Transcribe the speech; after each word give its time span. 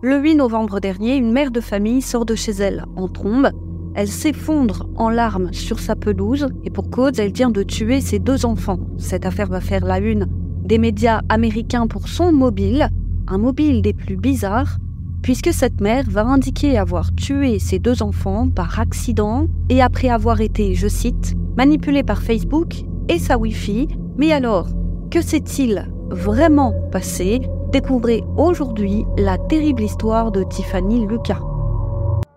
Le 0.00 0.16
8 0.20 0.36
novembre 0.36 0.78
dernier, 0.78 1.16
une 1.16 1.32
mère 1.32 1.50
de 1.50 1.60
famille 1.60 2.02
sort 2.02 2.24
de 2.24 2.36
chez 2.36 2.52
elle 2.52 2.84
en 2.94 3.08
trombe. 3.08 3.50
Elle 3.96 4.06
s'effondre 4.06 4.88
en 4.94 5.10
larmes 5.10 5.52
sur 5.52 5.80
sa 5.80 5.96
pelouse 5.96 6.46
et 6.62 6.70
pour 6.70 6.88
cause, 6.88 7.18
elle 7.18 7.32
vient 7.32 7.50
de 7.50 7.64
tuer 7.64 8.00
ses 8.00 8.20
deux 8.20 8.46
enfants. 8.46 8.78
Cette 8.96 9.26
affaire 9.26 9.48
va 9.48 9.60
faire 9.60 9.84
la 9.84 9.98
une 9.98 10.28
des 10.62 10.78
médias 10.78 11.22
américains 11.28 11.88
pour 11.88 12.06
son 12.06 12.30
mobile, 12.30 12.90
un 13.26 13.38
mobile 13.38 13.82
des 13.82 13.92
plus 13.92 14.16
bizarres, 14.16 14.76
puisque 15.20 15.52
cette 15.52 15.80
mère 15.80 16.04
va 16.08 16.22
indiquer 16.22 16.78
avoir 16.78 17.12
tué 17.16 17.58
ses 17.58 17.80
deux 17.80 18.00
enfants 18.00 18.48
par 18.48 18.78
accident 18.78 19.48
et 19.68 19.82
après 19.82 20.10
avoir 20.10 20.40
été, 20.40 20.76
je 20.76 20.86
cite, 20.86 21.34
manipulée 21.56 22.04
par 22.04 22.22
Facebook 22.22 22.84
et 23.08 23.18
sa 23.18 23.36
Wi-Fi. 23.36 23.88
Mais 24.16 24.30
alors, 24.30 24.68
que 25.10 25.20
s'est-il 25.20 25.90
vraiment 26.10 26.72
passé? 26.92 27.40
Découvrez 27.70 28.24
aujourd'hui 28.38 29.04
la 29.18 29.36
terrible 29.36 29.82
histoire 29.82 30.32
de 30.32 30.42
Tiffany 30.42 31.06
Lucas. 31.06 31.42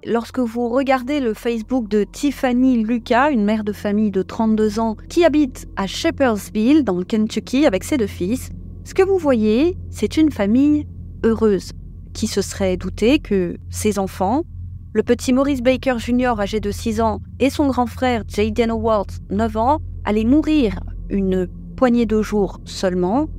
Lorsque 0.05 0.40
vous 0.40 0.67
regardez 0.67 1.21
le 1.21 1.34
Facebook 1.34 1.88
de 1.88 2.04
Tiffany 2.04 2.84
Lucas, 2.84 3.31
une 3.31 3.45
mère 3.45 3.63
de 3.63 3.71
famille 3.71 4.12
de 4.12 4.23
32 4.23 4.81
ans 4.81 4.98
qui 5.07 5.23
habite 5.23 5.70
à 5.77 5.88
Shepherdsville, 5.88 6.84
dans 6.84 6.98
le 6.98 7.05
Kentucky, 7.05 7.66
avec 7.66 7.85
ses 7.85 7.95
deux 7.95 8.07
fils, 8.07 8.49
ce 8.84 8.94
que 8.94 9.04
vous 9.04 9.17
voyez, 9.17 9.77
c'est 9.90 10.17
une 10.17 10.31
famille 10.31 10.85
heureuse. 11.23 11.71
Qui 12.13 12.27
se 12.27 12.41
serait 12.41 12.76
douté 12.76 13.20
que 13.20 13.55
ses 13.70 13.99
enfants, 13.99 14.43
le 14.91 15.02
petit 15.02 15.32
Maurice 15.32 15.62
Baker 15.62 15.95
Jr. 15.98 16.41
âgé 16.41 16.59
de 16.59 16.71
6 16.71 16.99
ans 16.99 17.21
et 17.40 17.49
son 17.49 17.68
grand 17.68 17.88
frère 17.88 18.23
Jaden 18.27 18.71
Howard, 18.71 19.09
9 19.29 19.55
ans, 19.55 19.79
allaient 20.04 20.26
mourir 20.26 20.82
une 21.09 21.48
poignée 21.77 22.05
de 22.05 22.21
jours 22.21 22.59
seulement 22.66 23.29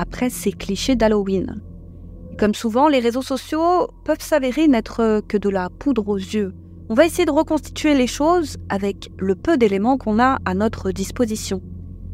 après 0.00 0.30
ces 0.30 0.50
clichés 0.50 0.96
d'Halloween. 0.96 1.60
Comme 2.38 2.54
souvent, 2.54 2.88
les 2.88 3.00
réseaux 3.00 3.22
sociaux 3.22 3.88
peuvent 4.04 4.22
s'avérer 4.22 4.66
n'être 4.66 5.20
que 5.28 5.36
de 5.36 5.50
la 5.50 5.68
poudre 5.68 6.08
aux 6.08 6.16
yeux. 6.16 6.54
On 6.88 6.94
va 6.94 7.04
essayer 7.04 7.26
de 7.26 7.30
reconstituer 7.30 7.94
les 7.94 8.06
choses 8.06 8.56
avec 8.70 9.10
le 9.18 9.34
peu 9.34 9.58
d'éléments 9.58 9.98
qu'on 9.98 10.18
a 10.18 10.38
à 10.46 10.54
notre 10.54 10.90
disposition. 10.90 11.60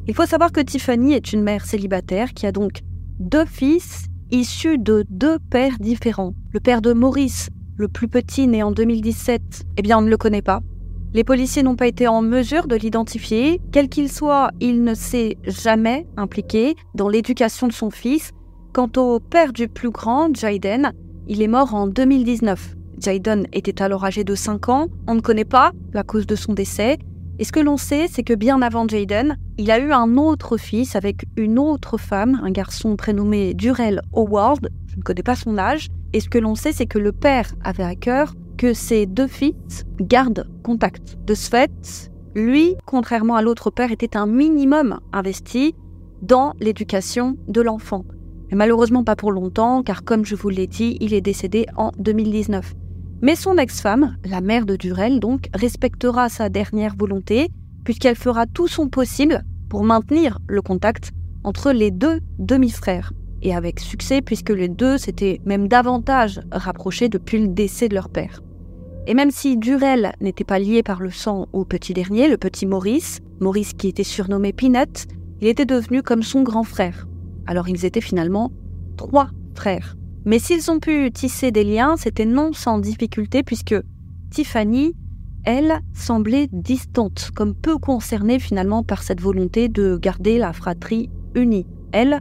Il 0.09 0.15
faut 0.15 0.27
savoir 0.27 0.51
que 0.51 0.61
Tiffany 0.61 1.15
est 1.15 1.33
une 1.33 1.43
mère 1.43 1.65
célibataire 1.65 2.35
qui 2.35 2.47
a 2.47 2.53
donc 2.53 2.81
deux 3.21 3.47
fils 3.47 4.07
issus 4.33 4.79
de 4.79 5.05
deux 5.09 5.39
pères 5.39 5.79
différents. 5.79 6.35
Le 6.53 6.59
père 6.59 6.83
de 6.83 6.93
Maurice, 6.93 7.51
le 7.77 7.87
plus 7.87 8.09
petit, 8.09 8.49
né 8.49 8.65
en 8.65 8.73
2017, 8.73 9.63
eh 9.77 9.83
bien 9.83 9.99
on 9.99 10.03
ne 10.03 10.11
le 10.11 10.17
connaît 10.17 10.43
pas. 10.43 10.61
Les 11.15 11.25
policiers 11.25 11.63
n'ont 11.63 11.77
pas 11.77 11.87
été 11.87 12.09
en 12.09 12.21
mesure 12.21 12.67
de 12.67 12.77
l'identifier. 12.77 13.61
Quel 13.73 13.89
qu'il 13.89 14.11
soit, 14.11 14.51
il 14.61 14.83
ne 14.83 14.95
s'est 14.95 15.37
jamais 15.45 16.07
impliqué 16.17 16.75
dans 16.95 17.09
l'éducation 17.09 17.69
de 17.69 17.73
son 17.73 17.91
fils. 17.91 18.33
Quant 18.73 18.91
au 18.97 19.21
père 19.21 19.53
du 19.53 19.69
plus 19.69 19.91
grand, 19.91 20.35
Jaden, 20.35 20.93
il 21.29 21.41
est 21.41 21.49
mort 21.49 21.75
en 21.75 21.87
2019. 21.87 22.77
Jaden 23.01 23.47
était 23.53 23.83
alors 23.83 24.05
âgé 24.05 24.25
de 24.25 24.35
5 24.35 24.69
ans, 24.69 24.87
on 25.07 25.15
ne 25.15 25.21
connaît 25.21 25.45
pas 25.45 25.73
la 25.93 26.03
cause 26.03 26.27
de 26.27 26.35
son 26.35 26.55
décès, 26.55 26.99
et 27.39 27.45
ce 27.45 27.53
que 27.53 27.61
l'on 27.61 27.77
sait, 27.77 28.07
c'est 28.11 28.23
que 28.23 28.33
bien 28.33 28.63
avant 28.63 28.89
Jaden, 28.89 29.37
il 29.59 29.71
a 29.71 29.79
eu 29.79 29.93
un 29.93 30.17
autre 30.17 30.57
fils 30.57 30.97
avec 30.97 31.25
une 31.37 31.59
autre 31.59 31.99
femme, 31.99 32.41
un 32.43 32.51
garçon 32.51 32.97
prénommé 32.97 33.53
Durell 33.55 34.01
Howard, 34.15 34.69
je 34.87 34.97
ne 34.97 35.03
connais 35.03 35.23
pas 35.23 35.37
son 35.37 35.59
âge, 35.59 35.89
et 36.13 36.21
ce 36.21 36.29
que 36.29 36.39
l'on 36.39 36.55
sait, 36.55 36.73
c'est 36.73 36.87
que 36.87 36.99
le 36.99 37.13
père 37.13 37.53
avait 37.63 37.83
à 37.83 37.95
cœur 37.95 38.35
que 38.57 38.75
ses 38.75 39.07
deux 39.07 39.27
fils 39.27 39.85
gardent 40.01 40.47
contact. 40.63 41.17
De 41.25 41.35
ce 41.35 41.49
fait, 41.49 42.11
lui, 42.35 42.77
contrairement 42.85 43.37
à 43.37 43.43
l'autre 43.43 43.71
père, 43.71 43.93
était 43.93 44.17
un 44.17 44.27
minimum 44.27 45.01
investi 45.13 45.75
dans 46.23 46.53
l'éducation 46.61 47.37
de 47.49 47.61
l'enfant. 47.61 48.05
Mais 48.51 48.57
malheureusement 48.57 49.05
pas 49.05 49.17
pour 49.17 49.33
longtemps, 49.33 49.83
car 49.83 50.05
comme 50.05 50.25
je 50.25 50.35
vous 50.35 50.49
l'ai 50.49 50.67
dit, 50.67 50.97
il 51.01 51.15
est 51.15 51.21
décédé 51.21 51.67
en 51.77 51.93
2019. 51.99 52.75
Mais 53.23 53.35
son 53.35 53.57
ex-femme, 53.57 54.17
la 54.25 54.41
mère 54.41 54.67
de 54.67 54.77
Durel 54.77 55.21
donc, 55.21 55.49
respectera 55.55 56.29
sa 56.29 56.49
dernière 56.49 56.95
volonté, 56.97 57.49
puisqu'elle 57.85 58.17
fera 58.17 58.47
tout 58.47 58.69
son 58.69 58.89
possible 58.89 59.43
pour 59.69 59.85
maintenir 59.85 60.39
le 60.47 60.61
contact 60.61 61.13
entre 61.45 61.73
les 61.73 61.91
deux 61.91 62.21
demi-frères. 62.39 63.13
Et 63.43 63.55
avec 63.55 63.81
succès, 63.81 64.23
puisque 64.23 64.51
les 64.51 64.69
deux 64.69 64.99
s'étaient 64.99 65.41
même 65.45 65.69
davantage 65.69 66.41
rapprochés 66.51 67.09
depuis 67.09 67.39
le 67.41 67.49
décès 67.49 67.89
de 67.89 67.95
leur 67.95 68.09
père. 68.09 68.43
Et 69.07 69.15
même 69.15 69.31
si 69.31 69.57
Durel 69.57 70.13
n'était 70.21 70.45
pas 70.45 70.59
lié 70.59 70.83
par 70.83 71.01
le 71.01 71.11
sang 71.11 71.47
au 71.53 71.65
petit 71.65 71.95
dernier, 71.95 72.29
le 72.29 72.37
petit 72.37 72.67
Maurice, 72.67 73.21
Maurice 73.41 73.73
qui 73.73 73.89
était 73.89 74.03
surnommé 74.03 74.53
Peanut, 74.53 75.07
il 75.41 75.49
était 75.49 75.65
devenu 75.65 76.03
comme 76.03 76.23
son 76.23 76.43
grand 76.43 76.65
frère. 76.65 77.07
Alors 77.47 77.69
ils 77.69 77.85
étaient 77.85 78.01
finalement 78.01 78.51
trois 78.97 79.31
frères. 79.55 79.97
Mais 80.25 80.41
s'ils 80.41 80.71
ont 80.73 80.81
pu 80.81 81.13
tisser 81.13 81.53
des 81.53 81.63
liens, 81.63 81.97
c'était 81.97 82.25
non 82.25 82.53
sans 82.53 82.79
difficulté 82.79 83.45
puisque 83.45 83.77
Tiffany, 84.31 84.95
elle, 85.45 85.79
semblait 85.95 86.49
distante, 86.51 87.31
comme 87.37 87.55
peu 87.55 87.79
concernée 87.79 88.41
finalement 88.41 88.83
par 88.83 89.05
cette 89.05 89.21
volonté 89.21 89.69
de 89.69 89.97
garder 89.97 90.39
la 90.39 90.53
fratrie 90.53 91.09
unie. 91.37 91.67
Elle, 91.93 92.19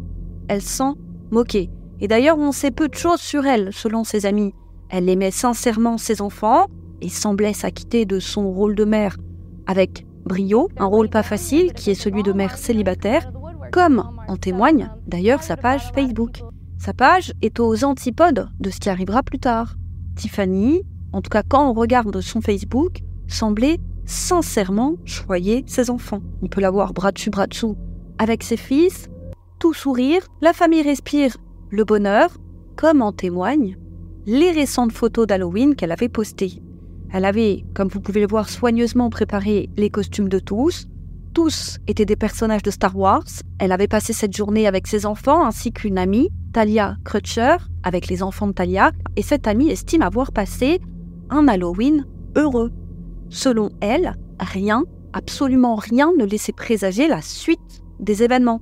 elle 0.48 0.62
s'en 0.62 0.96
moquait. 1.32 1.72
Et 2.00 2.08
d'ailleurs, 2.08 2.38
on 2.38 2.52
sait 2.52 2.70
peu 2.70 2.88
de 2.88 2.94
choses 2.94 3.22
sur 3.22 3.48
elle, 3.48 3.74
selon 3.74 4.04
ses 4.04 4.28
amis. 4.28 4.54
Elle 4.90 5.10
aimait 5.10 5.32
sincèrement 5.32 5.98
ses 5.98 6.22
enfants 6.22 6.68
et 7.02 7.10
semblait 7.10 7.54
s'acquitter 7.54 8.06
de 8.06 8.20
son 8.20 8.52
rôle 8.52 8.76
de 8.76 8.86
mère 8.86 9.18
avec 9.68 10.06
brio, 10.26 10.70
un 10.78 10.86
rôle 10.86 11.10
pas 11.10 11.24
facile 11.24 11.74
qui 11.74 11.92
est 11.92 11.96
celui 11.96 12.24
de 12.24 12.34
mère 12.34 12.58
célibataire, 12.58 13.32
comme 13.72 14.10
en 14.28 14.38
témoigne 14.38 14.90
d'ailleurs 15.08 15.44
sa 15.44 15.58
page 15.58 15.92
Facebook. 15.94 16.42
Sa 16.78 16.94
page 16.94 17.34
est 17.42 17.60
aux 17.60 17.84
antipodes 17.84 18.50
de 18.60 18.70
ce 18.70 18.80
qui 18.80 18.90
arrivera 18.90 19.24
plus 19.24 19.40
tard. 19.40 19.76
Tiffany, 20.16 20.84
en 21.14 21.22
tout 21.22 21.30
cas 21.30 21.44
quand 21.48 21.70
on 21.70 21.74
regarde 21.74 22.20
son 22.22 22.42
Facebook, 22.42 23.00
semblait 23.28 23.80
sincèrement 24.06 24.96
choyer 25.06 25.64
ses 25.68 25.90
enfants. 25.90 26.22
On 26.42 26.48
peut 26.48 26.62
la 26.62 26.70
voir 26.72 26.94
bras 26.94 27.12
dessus, 27.12 27.30
bras 27.30 27.48
dessous 27.48 27.76
avec 28.18 28.44
ses 28.44 28.58
fils, 28.58 29.10
tout 29.60 29.74
sourire, 29.74 30.22
la 30.42 30.54
famille 30.54 30.82
respire 30.82 31.36
le 31.70 31.84
bonheur, 31.84 32.30
comme 32.76 33.02
en 33.02 33.12
témoignent 33.12 33.76
les 34.26 34.52
récentes 34.52 34.92
photos 34.92 35.28
d'Halloween 35.28 35.76
qu'elle 35.76 35.92
avait 35.92 36.10
postées. 36.10 36.62
Elle 37.12 37.26
avait, 37.26 37.64
comme 37.74 37.88
vous 37.88 38.02
pouvez 38.02 38.22
le 38.22 38.28
voir, 38.28 38.50
soigneusement 38.50 39.10
préparé 39.10 39.70
les 39.78 39.90
costumes 39.90 40.30
de 40.30 40.40
tous, 40.40 40.88
tous 41.34 41.80
étaient 41.88 42.06
des 42.06 42.16
personnages 42.16 42.64
de 42.64 42.72
Star 42.72 42.98
Wars. 42.98 43.26
Elle 43.60 43.72
avait 43.72 43.90
passé 43.90 44.14
cette 44.14 44.36
journée 44.36 44.68
avec 44.68 44.88
ses 44.88 45.06
enfants 45.06 45.46
ainsi 45.46 45.72
qu'une 45.72 45.98
amie, 45.98 46.30
Talia 46.54 46.96
Crutcher, 47.04 47.58
avec 47.84 48.08
les 48.08 48.24
enfants 48.24 48.48
de 48.48 48.54
Talia, 48.54 48.92
et 49.18 49.22
cette 49.22 49.46
amie 49.46 49.70
estime 49.70 50.02
avoir 50.02 50.32
passé 50.32 50.80
un 51.30 51.48
Halloween 51.48 52.06
heureux. 52.36 52.72
Selon 53.30 53.70
elle, 53.82 54.16
rien, 54.40 54.86
absolument 55.12 55.76
rien 55.76 56.14
ne 56.18 56.24
laissait 56.24 56.54
présager 56.54 57.08
la 57.08 57.22
suite 57.22 57.84
des 58.00 58.24
événements. 58.24 58.62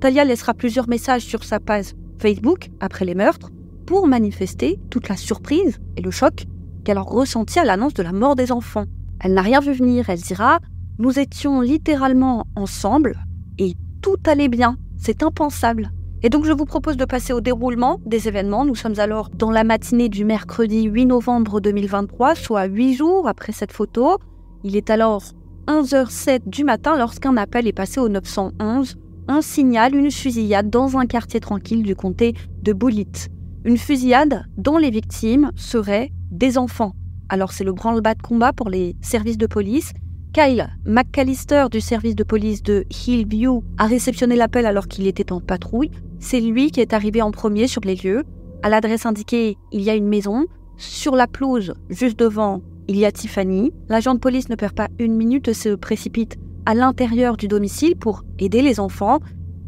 Talia 0.00 0.24
laissera 0.24 0.54
plusieurs 0.54 0.88
messages 0.88 1.22
sur 1.22 1.44
sa 1.44 1.60
page 1.60 1.92
Facebook 2.18 2.70
après 2.80 3.04
les 3.04 3.14
meurtres 3.14 3.52
pour 3.86 4.06
manifester 4.06 4.80
toute 4.90 5.08
la 5.08 5.16
surprise 5.16 5.80
et 5.96 6.02
le 6.02 6.10
choc 6.10 6.46
qu'elle 6.84 6.98
a 6.98 7.02
ressenti 7.02 7.58
à 7.58 7.64
l'annonce 7.64 7.94
de 7.94 8.02
la 8.02 8.12
mort 8.12 8.36
des 8.36 8.52
enfants. 8.52 8.86
Elle 9.20 9.34
n'a 9.34 9.42
rien 9.42 9.60
vu 9.60 9.72
venir, 9.72 10.08
elle 10.08 10.20
dira 10.20 10.58
nous 10.98 11.18
étions 11.18 11.62
littéralement 11.62 12.46
ensemble 12.54 13.24
et 13.58 13.74
tout 14.02 14.18
allait 14.26 14.48
bien. 14.48 14.76
C'est 14.98 15.22
impensable. 15.22 15.90
Et 16.22 16.28
donc 16.28 16.44
je 16.44 16.52
vous 16.52 16.66
propose 16.66 16.96
de 16.96 17.04
passer 17.04 17.32
au 17.32 17.40
déroulement 17.40 17.98
des 18.06 18.28
événements. 18.28 18.64
Nous 18.64 18.74
sommes 18.74 18.98
alors 19.00 19.30
dans 19.30 19.50
la 19.50 19.64
matinée 19.64 20.08
du 20.08 20.24
mercredi 20.24 20.84
8 20.84 21.06
novembre 21.06 21.60
2023, 21.60 22.34
soit 22.36 22.66
8 22.66 22.94
jours 22.94 23.26
après 23.26 23.52
cette 23.52 23.72
photo. 23.72 24.18
Il 24.62 24.76
est 24.76 24.90
alors 24.90 25.22
11h07 25.66 26.42
du 26.46 26.62
matin 26.62 26.96
lorsqu'un 26.96 27.36
appel 27.36 27.66
est 27.66 27.72
passé 27.72 27.98
au 27.98 28.08
911. 28.08 28.96
Un 29.28 29.40
signal, 29.40 29.96
une 29.96 30.10
fusillade 30.10 30.70
dans 30.70 30.98
un 30.98 31.06
quartier 31.06 31.40
tranquille 31.40 31.82
du 31.82 31.96
comté 31.96 32.34
de 32.62 32.72
Bullitt. 32.72 33.28
Une 33.64 33.78
fusillade 33.78 34.44
dont 34.56 34.76
les 34.78 34.90
victimes 34.90 35.52
seraient 35.56 36.10
des 36.30 36.58
enfants. 36.58 36.94
Alors 37.28 37.52
c'est 37.52 37.64
le 37.64 37.72
branle-bas 37.72 38.14
de 38.14 38.22
combat 38.22 38.52
pour 38.52 38.68
les 38.68 38.96
services 39.00 39.38
de 39.38 39.46
police 39.46 39.92
Kyle 40.32 40.66
McAllister 40.86 41.66
du 41.70 41.82
service 41.82 42.16
de 42.16 42.24
police 42.24 42.62
de 42.62 42.86
Hillview 42.88 43.62
a 43.76 43.86
réceptionné 43.86 44.34
l'appel 44.34 44.64
alors 44.64 44.88
qu'il 44.88 45.06
était 45.06 45.30
en 45.30 45.40
patrouille. 45.40 45.90
C'est 46.20 46.40
lui 46.40 46.70
qui 46.70 46.80
est 46.80 46.94
arrivé 46.94 47.20
en 47.20 47.30
premier 47.32 47.66
sur 47.66 47.82
les 47.84 47.96
lieux. 47.96 48.24
À 48.62 48.70
l'adresse 48.70 49.04
indiquée, 49.04 49.58
il 49.72 49.82
y 49.82 49.90
a 49.90 49.94
une 49.94 50.08
maison. 50.08 50.46
Sur 50.78 51.16
la 51.16 51.26
pelouse, 51.26 51.74
juste 51.90 52.18
devant, 52.18 52.62
il 52.88 52.96
y 52.96 53.04
a 53.04 53.12
Tiffany. 53.12 53.72
L'agent 53.90 54.14
de 54.14 54.20
police 54.20 54.48
ne 54.48 54.54
perd 54.54 54.72
pas 54.72 54.88
une 54.98 55.16
minute 55.16 55.48
et 55.48 55.54
se 55.54 55.74
précipite 55.74 56.38
à 56.64 56.74
l'intérieur 56.74 57.36
du 57.36 57.46
domicile 57.46 57.96
pour 57.96 58.24
aider 58.38 58.62
les 58.62 58.80
enfants. 58.80 59.18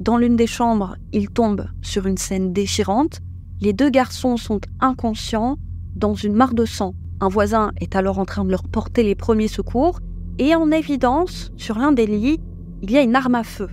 Dans 0.01 0.17
l'une 0.17 0.37
des 0.37 0.47
chambres, 0.47 0.97
il 1.13 1.29
tombe 1.29 1.67
sur 1.83 2.07
une 2.07 2.17
scène 2.17 2.55
déchirante. 2.55 3.21
Les 3.65 3.73
deux 3.73 3.89
garçons 3.89 4.37
sont 4.37 4.61
inconscients 4.79 5.57
dans 5.97 6.13
une 6.13 6.35
mare 6.35 6.53
de 6.53 6.67
sang. 6.67 6.95
Un 7.21 7.29
voisin 7.29 7.73
est 7.81 7.97
alors 7.97 8.19
en 8.19 8.27
train 8.27 8.45
de 8.45 8.51
leur 8.51 8.65
porter 8.65 9.03
les 9.03 9.15
premiers 9.15 9.49
secours 9.49 10.01
et 10.39 10.55
en 10.55 10.71
évidence, 10.71 11.51
sur 11.57 11.79
l'un 11.79 11.93
des 11.93 12.05
lits, 12.05 12.41
il 12.83 12.91
y 12.91 12.99
a 12.99 13.01
une 13.01 13.17
arme 13.17 13.37
à 13.37 13.43
feu. 13.43 13.71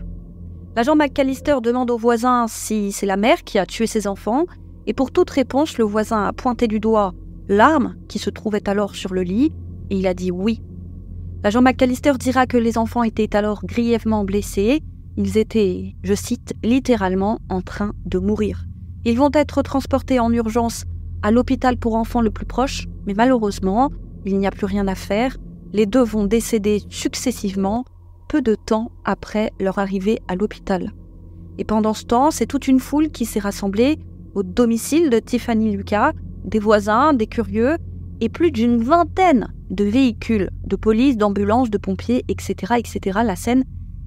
L'agent 0.77 0.95
McAllister 0.95 1.55
demande 1.61 1.91
au 1.91 1.97
voisin 1.97 2.45
si 2.47 2.93
c'est 2.93 3.05
la 3.05 3.17
mère 3.17 3.43
qui 3.43 3.59
a 3.59 3.65
tué 3.65 3.85
ses 3.85 4.07
enfants, 4.07 4.45
Et 4.87 4.93
pour 4.93 5.11
toute 5.11 5.29
réponse, 5.29 5.77
le 5.77 5.83
voisin 5.83 6.23
a 6.23 6.31
pointé 6.31 6.69
du 6.69 6.79
doigt 6.79 7.13
l'arme 7.49 7.97
qui 8.07 8.17
se 8.17 8.29
trouvait 8.29 8.69
alors 8.69 8.95
sur 8.95 9.13
le 9.13 9.23
lit 9.23 9.51
et 9.89 9.97
il 9.97 10.07
a 10.07 10.13
dit 10.13 10.31
oui. 10.31 10.61
L'agent 11.43 11.61
McAllister 11.61 12.13
dira 12.17 12.47
que 12.47 12.55
les 12.55 12.77
enfants 12.77 13.03
étaient 13.03 13.35
alors 13.35 13.65
grièvement 13.65 14.23
blessés. 14.23 14.83
Ils 15.17 15.37
étaient, 15.37 15.97
je 16.01 16.13
cite, 16.13 16.53
littéralement 16.63 17.39
en 17.49 17.61
train 17.61 17.91
de 18.05 18.19
mourir. 18.19 18.63
Ils 19.03 19.17
vont 19.17 19.31
être 19.33 19.61
transportés 19.61 20.19
en 20.19 20.31
urgence 20.31 20.85
à 21.23 21.31
l'hôpital 21.31 21.77
pour 21.77 21.95
enfants 21.95 22.21
le 22.21 22.31
plus 22.31 22.45
proche, 22.45 22.87
mais 23.05 23.13
malheureusement, 23.15 23.89
il 24.25 24.37
n'y 24.37 24.47
a 24.47 24.51
plus 24.51 24.65
rien 24.65 24.87
à 24.87 24.95
faire. 24.95 25.37
Les 25.73 25.85
deux 25.85 26.03
vont 26.03 26.25
décéder 26.25 26.83
successivement 26.89 27.85
peu 28.27 28.41
de 28.41 28.55
temps 28.55 28.91
après 29.03 29.51
leur 29.59 29.79
arrivée 29.79 30.19
à 30.27 30.35
l'hôpital. 30.35 30.93
Et 31.57 31.63
pendant 31.63 31.93
ce 31.93 32.05
temps, 32.05 32.31
c'est 32.31 32.45
toute 32.45 32.67
une 32.67 32.79
foule 32.79 33.09
qui 33.09 33.25
s'est 33.25 33.39
rassemblée 33.39 33.99
au 34.35 34.43
domicile 34.43 35.09
de 35.09 35.19
Tiffany 35.19 35.75
Lucas, 35.75 36.13
des 36.45 36.59
voisins, 36.59 37.13
des 37.13 37.27
curieux, 37.27 37.77
et 38.19 38.29
plus 38.29 38.51
d'une 38.51 38.77
vingtaine 38.81 39.51
de 39.71 39.83
véhicules 39.83 40.49
de 40.65 40.75
police, 40.75 41.17
d'ambulances, 41.17 41.69
de 41.69 41.77
pompiers, 41.77 42.23
etc., 42.27 42.75
etc. 42.77 43.19
La 43.23 43.35
scène 43.35 43.63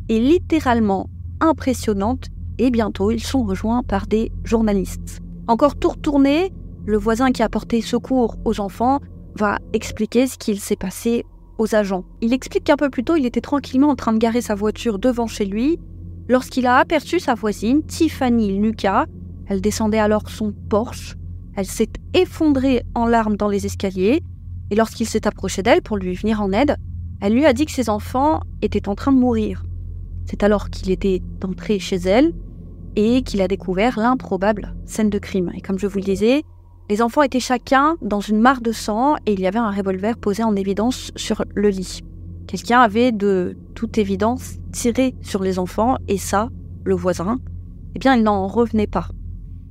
est 0.09 0.21
littéralement 0.21 1.11
impressionnante 1.41 2.29
et 2.59 2.71
bientôt 2.71 3.11
ils 3.11 3.23
sont 3.23 3.45
rejoints 3.45 3.83
par 3.83 4.07
des 4.07 4.33
journalistes. 4.45 5.21
Encore 5.47 5.77
tout 5.77 5.91
retourné, 5.91 6.53
le 6.87 6.99
voisin 6.99 7.33
qui 7.33 7.43
a 7.43 7.49
porté 7.49 7.81
secours 7.81 8.37
aux 8.45 8.61
enfants 8.61 9.01
va 9.37 9.59
expliquer 9.73 10.27
ce 10.27 10.39
qu'il 10.39 10.61
s'est 10.61 10.77
passé 10.77 11.25
aux 11.59 11.75
agents. 11.75 12.05
Il 12.21 12.33
explique 12.33 12.65
qu'un 12.65 12.77
peu 12.77 12.91
plus 12.91 13.05
tôt, 13.05 13.17
il 13.17 13.27
était 13.27 13.41
tranquillement 13.41 13.91
en 13.91 13.97
train 13.97 14.13
de 14.13 14.19
garer 14.19 14.41
sa 14.41 14.55
voiture 14.55 14.99
devant 14.99 15.27
chez 15.27 15.45
lui 15.45 15.79
lorsqu'il 16.29 16.67
a 16.67 16.79
aperçu 16.79 17.21
sa 17.21 17.35
voisine, 17.35 17.83
Tiffany 17.85 18.59
Lucas. 18.59 19.07
Elle 19.47 19.61
descendait 19.61 19.99
alors 19.99 20.29
son 20.31 20.53
Porsche. 20.69 21.17
Elle 21.57 21.67
s'est 21.67 21.93
effondrée 22.15 22.83
en 22.95 23.07
larmes 23.07 23.37
dans 23.37 23.49
les 23.49 23.67
escaliers 23.67 24.23
et 24.71 24.75
lorsqu'il 24.75 25.07
s'est 25.07 25.27
approché 25.27 25.63
d'elle 25.63 25.83
pour 25.83 25.97
lui 25.97 26.15
venir 26.15 26.41
en 26.41 26.53
aide, 26.53 26.77
elle 27.21 27.35
lui 27.35 27.47
a 27.47 27.53
dit 27.53 27.67
que 27.67 27.73
ses 27.73 27.91
enfants 27.91 28.41
étaient 28.63 28.89
en 28.89 28.95
train 28.95 29.13
de 29.13 29.19
mourir. 29.19 29.65
C'est 30.27 30.43
alors 30.43 30.71
qu'il 30.71 30.91
était 30.91 31.23
entré 31.45 31.79
chez 31.79 31.97
elle 31.97 32.33
et 32.97 33.23
qu'il 33.23 33.43
a 33.43 33.49
découvert 33.49 33.99
l'improbable 33.99 34.75
scène 34.87 35.11
de 35.11 35.19
crime. 35.19 35.51
Et 35.55 35.61
comme 35.61 35.79
je 35.79 35.87
vous 35.87 35.99
le 35.99 36.05
disais, 36.05 36.43
les 36.91 37.03
enfants 37.03 37.23
étaient 37.23 37.41
chacun 37.41 37.97
dans 38.03 38.21
une 38.21 38.41
mare 38.41 38.61
de 38.61 38.73
sang 38.73 39.17
et 39.27 39.33
il 39.33 39.41
y 39.41 39.47
avait 39.47 39.59
un 39.59 39.71
revolver 39.71 40.17
posé 40.17 40.43
en 40.43 40.55
évidence 40.55 41.13
sur 41.17 41.45
le 41.55 41.69
lit. 41.69 42.01
Quelqu'un 42.47 42.81
avait 42.81 43.11
de 43.11 43.57
toute 43.75 43.97
évidence 43.99 44.57
tiré 44.73 45.15
sur 45.23 45.43
les 45.43 45.59
enfants 45.59 45.97
et 46.09 46.19
ça, 46.19 46.51
le 46.85 46.95
voisin, 46.95 47.39
eh 47.95 47.99
bien, 47.99 48.17
il 48.17 48.23
n'en 48.23 48.47
revenait 48.47 48.87
pas. 48.87 49.09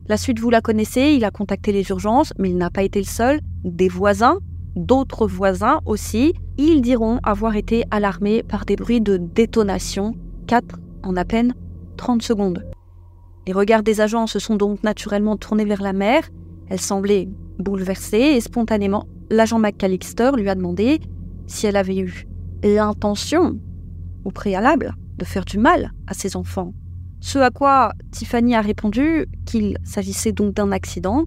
La 0.08 0.18
suite, 0.18 0.40
vous 0.40 0.50
la 0.50 0.62
connaissez, 0.62 1.14
il 1.16 1.24
a 1.24 1.32
contacté 1.32 1.72
les 1.72 1.88
urgences, 1.90 2.34
mais 2.38 2.50
il 2.50 2.58
n'a 2.58 2.70
pas 2.70 2.84
été 2.84 3.00
le 3.00 3.06
seul. 3.06 3.40
Des 3.64 3.88
voisins, 3.88 4.40
d'autres 4.76 5.28
voisins 5.28 5.80
aussi, 5.86 6.34
ils 6.58 6.82
diront 6.82 7.20
avoir 7.24 7.56
été 7.56 7.84
alarmés 7.92 8.44
par 8.44 8.66
des 8.66 8.76
bruits 8.76 9.02
de 9.02 9.18
détonation, 9.18 10.14
4 10.48 10.80
en 11.04 11.16
à 11.16 11.26
peine 11.26 11.54
30 11.98 12.22
secondes. 12.22 12.64
Les 13.46 13.54
regards 13.54 13.84
des 13.84 14.00
agents 14.00 14.28
se 14.28 14.40
sont 14.40 14.56
donc 14.56 14.84
naturellement 14.84 15.38
tournés 15.38 15.66
vers 15.66 15.82
la 15.82 15.94
mère, 15.94 16.24
elle 16.70 16.80
semblait 16.80 17.28
bouleversée 17.60 18.18
et 18.18 18.42
spontanément, 18.42 19.06
l'agent 19.30 19.60
McAllister 19.60 20.32
lui 20.38 20.50
a 20.50 20.56
demandé 20.56 21.02
si 21.48 21.68
elle 21.68 21.76
avait 21.76 21.98
eu 21.98 22.26
l'intention, 22.64 23.60
au 24.24 24.32
préalable, 24.32 24.96
de 25.18 25.26
faire 25.26 25.46
du 25.46 25.58
mal 25.58 25.92
à 26.08 26.14
ses 26.14 26.36
enfants. 26.36 26.74
Ce 27.20 27.40
à 27.40 27.52
quoi 27.52 27.94
Tiffany 28.12 28.56
a 28.56 28.62
répondu 28.62 29.28
qu'il 29.46 29.78
s'agissait 29.84 30.32
donc 30.32 30.54
d'un 30.54 30.72
accident, 30.72 31.26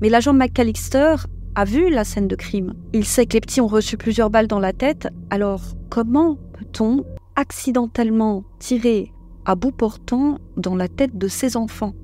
mais 0.00 0.08
l'agent 0.08 0.32
McAllister 0.32 1.16
a 1.54 1.64
vu 1.64 1.90
la 1.90 2.04
scène 2.04 2.28
de 2.28 2.36
crime. 2.36 2.74
Il 2.92 3.04
sait 3.04 3.26
que 3.26 3.34
les 3.34 3.40
petits 3.40 3.60
ont 3.60 3.66
reçu 3.66 3.96
plusieurs 3.96 4.30
balles 4.30 4.48
dans 4.48 4.58
la 4.58 4.72
tête, 4.72 5.08
alors 5.30 5.62
comment 5.90 6.36
peut-on 6.52 7.04
accidentellement 7.36 8.44
tirer 8.58 9.12
à 9.44 9.54
bout 9.54 9.72
portant 9.72 10.38
dans 10.56 10.76
la 10.76 10.88
tête 10.88 11.16
de 11.16 11.28
ses 11.28 11.56
enfants 11.56 11.94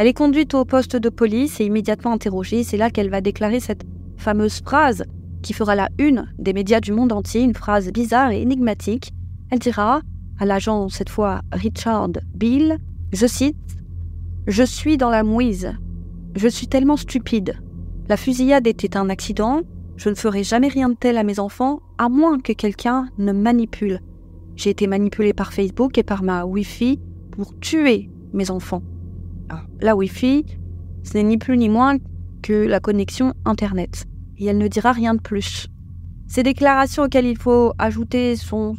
elle 0.00 0.06
est 0.06 0.14
conduite 0.14 0.54
au 0.54 0.64
poste 0.64 0.96
de 0.96 1.10
police 1.10 1.60
et 1.60 1.66
immédiatement 1.66 2.12
interrogée. 2.12 2.64
C'est 2.64 2.78
là 2.78 2.88
qu'elle 2.88 3.10
va 3.10 3.20
déclarer 3.20 3.60
cette 3.60 3.84
fameuse 4.16 4.60
phrase 4.60 5.04
qui 5.42 5.52
fera 5.52 5.74
la 5.74 5.90
une 5.98 6.26
des 6.38 6.54
médias 6.54 6.80
du 6.80 6.92
monde 6.92 7.12
entier, 7.12 7.42
une 7.42 7.54
phrase 7.54 7.92
bizarre 7.92 8.30
et 8.30 8.40
énigmatique. 8.40 9.12
Elle 9.50 9.58
dira 9.58 10.00
à 10.38 10.46
l'agent, 10.46 10.88
cette 10.88 11.10
fois 11.10 11.42
Richard 11.52 12.08
Bill, 12.34 12.78
je 13.12 13.26
cite 13.26 13.56
Je 14.46 14.62
suis 14.62 14.96
dans 14.96 15.10
la 15.10 15.22
mouise. 15.22 15.74
Je 16.34 16.48
suis 16.48 16.66
tellement 16.66 16.96
stupide. 16.96 17.56
La 18.08 18.16
fusillade 18.16 18.66
était 18.66 18.96
un 18.96 19.10
accident. 19.10 19.60
Je 19.96 20.08
ne 20.08 20.14
ferai 20.14 20.44
jamais 20.44 20.68
rien 20.68 20.88
de 20.88 20.94
tel 20.94 21.18
à 21.18 21.24
mes 21.24 21.40
enfants, 21.40 21.80
à 21.98 22.08
moins 22.08 22.38
que 22.38 22.54
quelqu'un 22.54 23.08
ne 23.18 23.32
manipule. 23.32 24.00
J'ai 24.60 24.68
été 24.68 24.86
manipulée 24.86 25.32
par 25.32 25.54
Facebook 25.54 25.96
et 25.96 26.02
par 26.02 26.22
ma 26.22 26.44
Wi-Fi 26.44 27.00
pour 27.30 27.58
tuer 27.60 28.10
mes 28.34 28.50
enfants. 28.50 28.82
Ah. 29.48 29.62
La 29.80 29.96
Wi-Fi, 29.96 30.44
ce 31.02 31.14
n'est 31.14 31.22
ni 31.22 31.38
plus 31.38 31.56
ni 31.56 31.70
moins 31.70 31.96
que 32.42 32.66
la 32.66 32.78
connexion 32.78 33.32
Internet. 33.46 34.04
Et 34.36 34.44
elle 34.44 34.58
ne 34.58 34.68
dira 34.68 34.92
rien 34.92 35.14
de 35.14 35.20
plus. 35.22 35.68
Ces 36.28 36.42
déclarations 36.42 37.04
auxquelles 37.04 37.24
il 37.24 37.38
faut 37.38 37.72
ajouter 37.78 38.36
son 38.36 38.74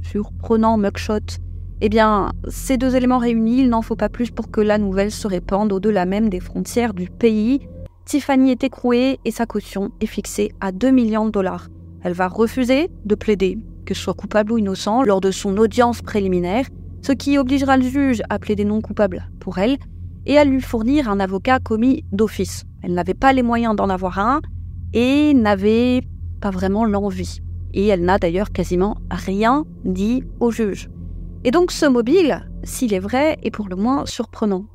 surprenant 0.00 0.78
mugshot, 0.78 1.20
eh 1.82 1.90
bien, 1.90 2.32
ces 2.48 2.78
deux 2.78 2.96
éléments 2.96 3.18
réunis, 3.18 3.60
il 3.60 3.68
n'en 3.68 3.82
faut 3.82 3.94
pas 3.94 4.08
plus 4.08 4.30
pour 4.30 4.50
que 4.50 4.62
la 4.62 4.78
nouvelle 4.78 5.10
se 5.10 5.28
répande 5.28 5.70
au-delà 5.70 6.06
même 6.06 6.30
des 6.30 6.40
frontières 6.40 6.94
du 6.94 7.10
pays. 7.10 7.60
Tiffany 8.06 8.52
est 8.52 8.64
écrouée 8.64 9.20
et 9.26 9.30
sa 9.30 9.44
caution 9.44 9.90
est 10.00 10.06
fixée 10.06 10.52
à 10.62 10.72
2 10.72 10.90
millions 10.92 11.26
de 11.26 11.30
dollars. 11.30 11.68
Elle 12.02 12.14
va 12.14 12.26
refuser 12.26 12.88
de 13.04 13.14
plaider, 13.14 13.58
que 13.86 13.94
ce 13.94 14.02
soit 14.02 14.14
coupable 14.14 14.52
ou 14.52 14.58
innocent, 14.58 15.02
lors 15.02 15.22
de 15.22 15.30
son 15.30 15.56
audience 15.56 16.02
préliminaire, 16.02 16.66
ce 17.00 17.12
qui 17.12 17.38
obligera 17.38 17.78
le 17.78 17.84
juge 17.84 18.22
à 18.28 18.38
plaider 18.38 18.64
non 18.64 18.82
coupable 18.82 19.30
pour 19.40 19.56
elle 19.56 19.78
et 20.26 20.36
à 20.36 20.44
lui 20.44 20.60
fournir 20.60 21.08
un 21.08 21.20
avocat 21.20 21.60
commis 21.60 22.04
d'office. 22.12 22.64
Elle 22.82 22.92
n'avait 22.92 23.14
pas 23.14 23.32
les 23.32 23.42
moyens 23.42 23.76
d'en 23.76 23.88
avoir 23.88 24.18
un 24.18 24.42
et 24.92 25.32
n'avait 25.32 26.02
pas 26.40 26.50
vraiment 26.50 26.84
l'envie. 26.84 27.40
Et 27.72 27.86
elle 27.86 28.02
n'a 28.02 28.18
d'ailleurs 28.18 28.52
quasiment 28.52 28.96
rien 29.10 29.64
dit 29.84 30.24
au 30.40 30.50
juge. 30.50 30.90
Et 31.44 31.50
donc 31.50 31.70
ce 31.70 31.86
mobile, 31.86 32.44
s'il 32.64 32.92
est 32.92 32.98
vrai, 32.98 33.38
est 33.42 33.50
pour 33.50 33.68
le 33.68 33.76
moins 33.76 34.04
surprenant. 34.04 34.66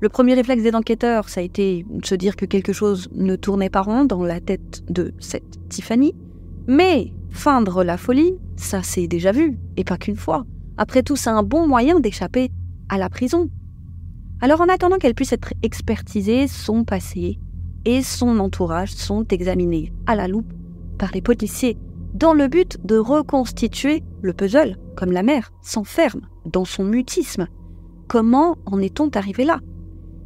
Le 0.00 0.08
premier 0.08 0.34
réflexe 0.34 0.62
des 0.62 0.74
enquêteurs, 0.74 1.28
ça 1.28 1.40
a 1.40 1.44
été 1.44 1.86
de 1.88 2.04
se 2.04 2.14
dire 2.14 2.36
que 2.36 2.44
quelque 2.44 2.72
chose 2.72 3.08
ne 3.12 3.36
tournait 3.36 3.70
pas 3.70 3.82
rond 3.82 4.04
dans 4.04 4.24
la 4.24 4.40
tête 4.40 4.82
de 4.88 5.14
cette 5.18 5.68
Tiffany. 5.68 6.14
Mais 6.66 7.12
feindre 7.30 7.82
la 7.82 7.96
folie, 7.96 8.34
ça 8.62 8.82
s'est 8.82 9.08
déjà 9.08 9.32
vu, 9.32 9.58
et 9.76 9.84
pas 9.84 9.98
qu'une 9.98 10.16
fois. 10.16 10.44
Après 10.76 11.02
tout, 11.02 11.16
c'est 11.16 11.30
un 11.30 11.42
bon 11.42 11.68
moyen 11.68 12.00
d'échapper 12.00 12.50
à 12.88 12.98
la 12.98 13.08
prison. 13.08 13.50
Alors 14.40 14.60
en 14.60 14.68
attendant 14.68 14.96
qu'elle 14.96 15.14
puisse 15.14 15.32
être 15.32 15.54
expertisée, 15.62 16.48
son 16.48 16.84
passé 16.84 17.38
et 17.84 18.02
son 18.02 18.38
entourage 18.38 18.92
sont 18.92 19.26
examinés 19.28 19.92
à 20.06 20.16
la 20.16 20.28
loupe 20.28 20.52
par 20.98 21.10
les 21.12 21.22
policiers 21.22 21.76
dans 22.14 22.34
le 22.34 22.48
but 22.48 22.78
de 22.84 22.96
reconstituer 22.96 24.02
le 24.20 24.32
puzzle, 24.32 24.76
comme 24.96 25.12
la 25.12 25.22
mère 25.22 25.52
s'enferme 25.62 26.22
dans 26.44 26.64
son 26.64 26.84
mutisme. 26.84 27.48
Comment 28.08 28.56
en 28.66 28.80
est-on 28.80 29.08
arrivé 29.10 29.44
là? 29.44 29.60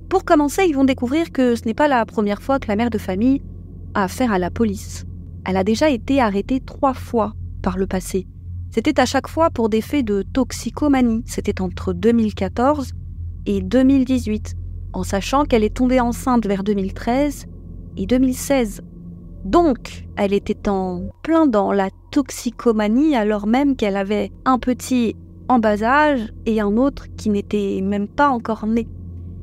Pour 0.09 0.25
commencer, 0.25 0.65
ils 0.69 0.75
vont 0.75 0.85
découvrir 0.85 1.31
que 1.33 1.55
ce 1.55 1.65
n'est 1.65 1.75
pas 1.75 1.89
la 1.89 2.05
première 2.05 2.43
fois 2.43 2.59
que 2.59 2.69
la 2.69 2.77
mère 2.77 2.91
de 2.91 2.99
famille 2.99 3.43
a 3.95 4.05
affaire 4.05 4.33
à 4.33 4.39
la 4.39 4.51
police. 4.51 5.05
Elle 5.45 5.57
a 5.57 5.65
déjà 5.65 5.89
été 5.91 6.21
arrêtée 6.21 6.61
trois 6.61 6.95
fois 6.95 7.35
par 7.67 7.79
le 7.79 7.89
passé. 7.89 8.29
C'était 8.71 9.01
à 9.01 9.07
chaque 9.07 9.27
fois 9.27 9.51
pour 9.51 9.69
des 9.69 9.81
faits 9.81 10.05
de 10.05 10.23
toxicomanie. 10.23 11.25
C'était 11.27 11.61
entre 11.61 11.93
2014 11.93 12.93
et 13.47 13.61
2018, 13.61 14.55
en 14.93 15.03
sachant 15.03 15.45
qu'elle 15.45 15.65
est 15.65 15.75
tombée 15.75 15.99
enceinte 15.99 16.47
vers 16.47 16.63
2013 16.63 17.47
et 17.97 18.07
2016. 18.07 18.83
Donc, 19.45 20.07
elle 20.17 20.33
était 20.33 20.69
en 20.69 21.09
plein 21.25 21.49
dans 21.49 21.73
la 21.73 21.91
toxicomanie 22.13 23.17
alors 23.17 23.49
même 23.49 23.75
qu'elle 23.75 23.97
avait 23.97 24.31
un 24.45 24.61
petit 24.61 25.17
en 25.49 25.59
bas 25.59 25.83
âge 25.83 26.33
et 26.47 26.61
un 26.61 26.77
autre 26.77 27.07
qui 27.17 27.31
n'était 27.31 27.81
même 27.83 28.07
pas 28.07 28.29
encore 28.29 28.65
né. 28.69 28.87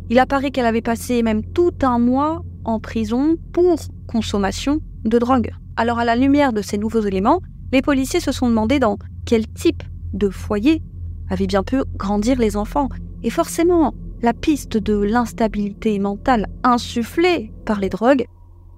Il 0.10 0.18
apparaît 0.18 0.52
qu'elle 0.52 0.66
avait 0.66 0.82
passé 0.82 1.24
même 1.24 1.44
tout 1.44 1.74
un 1.82 2.00
mois 2.00 2.42
en 2.64 2.80
prison 2.80 3.36
pour 3.52 3.76
consommation 4.08 4.80
de 5.04 5.20
drogue. 5.20 5.52
Alors 5.76 6.00
à 6.00 6.06
la 6.06 6.16
lumière 6.16 6.54
de 6.54 6.62
ces 6.62 6.78
nouveaux 6.78 7.02
éléments, 7.02 7.42
les 7.74 7.82
policiers 7.82 8.20
se 8.20 8.32
sont 8.32 8.48
demandé 8.48 8.80
dans 8.80 8.98
quel 9.26 9.48
type 9.48 9.82
de 10.14 10.30
foyer 10.30 10.84
avait 11.30 11.48
bien 11.48 11.64
pu 11.64 11.82
grandir 11.98 12.38
les 12.38 12.56
enfants 12.56 12.88
et 13.24 13.32
forcément, 13.32 13.96
la 14.22 14.34
piste 14.34 14.78
de 14.78 14.96
l'instabilité 14.96 15.98
mentale 15.98 16.48
insufflée 16.64 17.52
par 17.66 17.80
les 17.80 17.90
drogues 17.90 18.26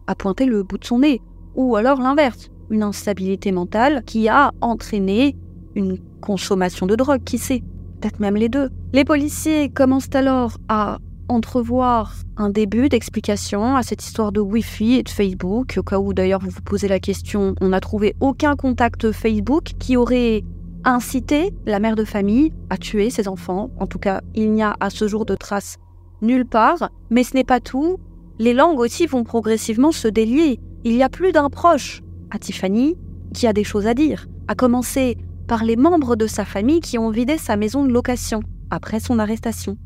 a 0.07 0.15
pointé 0.15 0.45
le 0.45 0.63
bout 0.63 0.77
de 0.77 0.85
son 0.85 0.99
nez. 0.99 1.21
Ou 1.55 1.75
alors 1.75 1.99
l'inverse, 1.99 2.49
une 2.69 2.83
instabilité 2.83 3.51
mentale 3.51 4.01
qui 4.05 4.29
a 4.29 4.53
entraîné 4.61 5.35
une 5.75 5.97
consommation 6.21 6.85
de 6.85 6.95
drogue, 6.95 7.23
qui 7.23 7.37
sait 7.37 7.63
Peut-être 7.99 8.19
même 8.19 8.35
les 8.35 8.49
deux. 8.49 8.69
Les 8.93 9.03
policiers 9.03 9.69
commencent 9.69 10.13
alors 10.13 10.57
à 10.69 10.99
entrevoir 11.27 12.15
un 12.37 12.49
début 12.49 12.89
d'explication 12.89 13.75
à 13.75 13.83
cette 13.83 14.03
histoire 14.03 14.31
de 14.31 14.39
Wi-Fi 14.39 14.95
et 14.95 15.03
de 15.03 15.09
Facebook. 15.09 15.75
Au 15.77 15.83
cas 15.83 15.99
où 15.99 16.13
d'ailleurs 16.13 16.41
vous 16.41 16.49
vous 16.49 16.61
posez 16.61 16.87
la 16.87 16.99
question, 16.99 17.55
on 17.61 17.69
n'a 17.69 17.79
trouvé 17.79 18.15
aucun 18.19 18.55
contact 18.55 19.11
Facebook 19.11 19.71
qui 19.79 19.97
aurait 19.97 20.43
incité 20.83 21.51
la 21.65 21.79
mère 21.79 21.95
de 21.95 22.05
famille 22.05 22.53
à 22.69 22.77
tuer 22.77 23.09
ses 23.09 23.27
enfants. 23.27 23.71
En 23.79 23.87
tout 23.87 23.99
cas, 23.99 24.21
il 24.35 24.51
n'y 24.51 24.63
a 24.63 24.75
à 24.79 24.89
ce 24.89 25.07
jour 25.07 25.25
de 25.25 25.35
traces 25.35 25.77
nulle 26.21 26.45
part. 26.45 26.89
Mais 27.09 27.23
ce 27.23 27.33
n'est 27.35 27.43
pas 27.43 27.59
tout. 27.59 27.97
Les 28.39 28.53
langues 28.53 28.79
aussi 28.79 29.05
vont 29.05 29.23
progressivement 29.23 29.91
se 29.91 30.07
délier. 30.07 30.59
Il 30.83 30.93
y 30.93 31.03
a 31.03 31.09
plus 31.09 31.31
d'un 31.31 31.49
proche 31.49 32.01
à 32.31 32.39
Tiffany 32.39 32.97
qui 33.33 33.47
a 33.47 33.53
des 33.53 33.63
choses 33.63 33.87
à 33.87 33.93
dire, 33.93 34.27
à 34.47 34.55
commencer 34.55 35.17
par 35.47 35.63
les 35.63 35.75
membres 35.75 36.15
de 36.15 36.27
sa 36.27 36.45
famille 36.45 36.79
qui 36.79 36.97
ont 36.97 37.11
vidé 37.11 37.37
sa 37.37 37.55
maison 37.55 37.85
de 37.85 37.91
location 37.91 38.41
après 38.69 38.99
son 38.99 39.19
arrestation. 39.19 39.77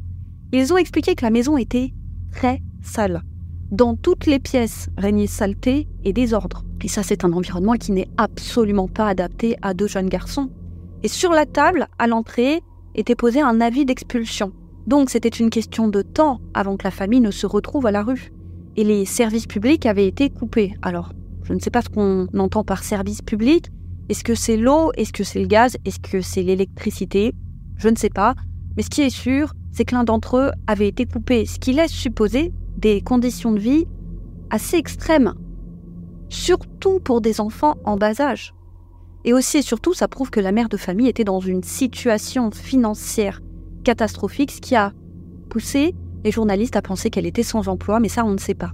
Ils 0.52 0.74
ont 0.74 0.78
expliqué 0.78 1.14
que 1.14 1.24
la 1.24 1.30
maison 1.30 1.58
était 1.58 1.94
très 2.32 2.62
sale. 2.82 3.22
Dans 3.72 3.96
toutes 3.96 4.26
les 4.26 4.40
pièces 4.40 4.90
régnait 4.98 5.28
saleté 5.28 5.88
et 6.04 6.12
désordre. 6.12 6.66
Et 6.84 6.88
ça, 6.88 7.04
c'est 7.04 7.24
un 7.24 7.34
environnement 7.34 7.74
qui 7.74 7.92
n'est 7.92 8.08
absolument 8.18 8.88
pas 8.88 9.08
adapté 9.08 9.58
à 9.62 9.76
deux 9.76 9.88
jeunes 9.88 10.10
garçons. 10.10 10.50
Et 11.04 11.08
sur 11.08 11.32
la 11.32 11.46
table, 11.46 11.88
à 12.00 12.08
l'entrée, 12.08 12.62
était 12.96 13.16
posé 13.16 13.42
un 13.42 13.62
avis 13.62 13.86
d'expulsion. 13.86 14.54
Donc 14.88 15.12
c'était 15.12 15.30
une 15.30 15.52
question 15.52 15.88
de 15.88 16.02
temps 16.02 16.42
avant 16.56 16.78
que 16.78 16.84
la 16.84 16.92
famille 16.92 17.22
ne 17.22 17.32
se 17.32 17.46
retrouve 17.46 17.86
à 17.86 17.92
la 17.92 18.02
rue. 18.02 18.32
Et 18.76 18.84
les 18.84 19.06
services 19.06 19.46
publics 19.46 19.86
avaient 19.86 20.08
été 20.08 20.32
coupés. 20.32 20.74
Alors, 20.82 21.14
je 21.44 21.54
ne 21.54 21.60
sais 21.60 21.70
pas 21.70 21.84
ce 21.84 21.90
qu'on 21.90 22.28
entend 22.38 22.64
par 22.64 22.84
service 22.84 23.22
public. 23.22 23.68
Est-ce 24.10 24.24
que 24.24 24.34
c'est 24.34 24.58
l'eau? 24.58 24.92
Est-ce 24.98 25.14
que 25.14 25.24
c'est 25.24 25.42
le 25.42 25.48
gaz? 25.48 25.78
Est-ce 25.86 26.00
que 26.00 26.22
c'est 26.22 26.42
l'électricité? 26.42 27.34
Je 27.78 27.90
ne 27.90 27.96
sais 27.96 28.10
pas. 28.10 28.34
Mais 28.76 28.82
ce 28.84 28.90
qui 28.90 29.02
est 29.02 29.12
sûr, 29.12 29.54
c'est 29.72 29.86
que 29.86 30.04
d'entre 30.04 30.38
eux 30.38 30.52
avait 30.68 30.88
été 30.88 31.06
coupé, 31.06 31.46
ce 31.46 31.60
qui 31.60 31.74
laisse 31.74 31.92
supposer 31.92 32.52
des 32.78 33.02
conditions 33.02 33.52
de 33.52 33.60
vie 33.60 33.86
assez 34.50 34.78
extrêmes, 34.78 35.34
surtout 36.30 37.00
pour 37.00 37.22
des 37.22 37.42
enfants 37.42 37.76
en 37.84 37.98
bas 37.98 38.20
âge. 38.22 38.54
Et 39.26 39.34
aussi 39.34 39.58
et 39.58 39.62
surtout, 39.62 39.94
ça 39.94 40.08
prouve 40.08 40.30
que 40.30 40.40
la 40.40 40.52
mère 40.52 40.70
de 40.70 40.78
famille 40.78 41.10
était 41.10 41.24
dans 41.24 41.40
une 41.40 41.64
situation 41.64 42.52
financière 42.52 43.42
catastrophique, 43.84 44.52
ce 44.52 44.62
qui 44.62 44.76
a 44.76 44.94
poussé 45.50 45.94
les 46.24 46.32
journalistes 46.32 46.76
à 46.76 46.82
penser 46.82 47.10
qu'elle 47.10 47.26
était 47.26 47.44
sans 47.44 47.68
emploi, 47.68 48.00
mais 48.00 48.10
ça 48.10 48.26
on 48.26 48.32
ne 48.32 48.38
sait 48.38 48.54
pas. 48.54 48.72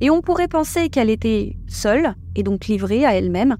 Et 0.00 0.10
on 0.10 0.20
pourrait 0.20 0.48
penser 0.48 0.88
qu'elle 0.88 1.10
était 1.10 1.56
seule, 1.66 2.14
et 2.34 2.42
donc 2.42 2.66
livrée 2.66 3.04
à 3.04 3.14
elle-même, 3.14 3.56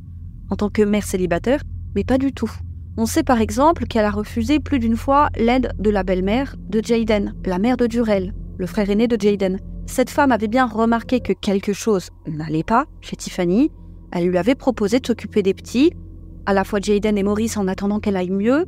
en 0.51 0.57
tant 0.57 0.69
que 0.69 0.83
mère 0.83 1.05
célibataire, 1.05 1.63
mais 1.95 2.05
pas 2.05 2.19
du 2.19 2.33
tout. 2.33 2.51
On 2.99 3.05
sait 3.05 3.23
par 3.23 3.43
exemple 3.43 3.85
qu'elle 3.85 4.07
a 4.07 4.11
refusé 4.11 4.59
plus 4.59 4.79
d'une 4.79 4.97
fois 4.97 5.29
l'aide 5.37 5.73
de 5.79 5.91
la 5.91 6.03
belle-mère 6.03 6.57
de 6.71 6.81
Jaden, 6.83 7.35
la 7.45 7.59
mère 7.59 7.77
de 7.77 7.87
Durell, 7.87 8.33
le 8.57 8.67
frère 8.67 8.89
aîné 8.89 9.07
de 9.07 9.21
Jaden. 9.21 9.59
Cette 9.85 10.09
femme 10.09 10.33
avait 10.33 10.49
bien 10.49 10.65
remarqué 10.65 11.21
que 11.21 11.35
quelque 11.35 11.75
chose 11.75 12.09
n'allait 12.27 12.63
pas 12.63 12.87
chez 13.03 13.17
Tiffany. 13.17 13.71
Elle 14.13 14.29
lui 14.29 14.39
avait 14.39 14.55
proposé 14.55 14.99
de 14.99 15.07
s'occuper 15.07 15.43
des 15.43 15.53
petits, 15.53 15.93
à 16.47 16.55
la 16.55 16.65
fois 16.65 16.81
Jaden 16.81 17.19
et 17.19 17.23
Maurice 17.23 17.59
en 17.59 17.69
attendant 17.69 18.01
qu'elle 18.01 18.17
aille 18.17 18.31
mieux, 18.31 18.65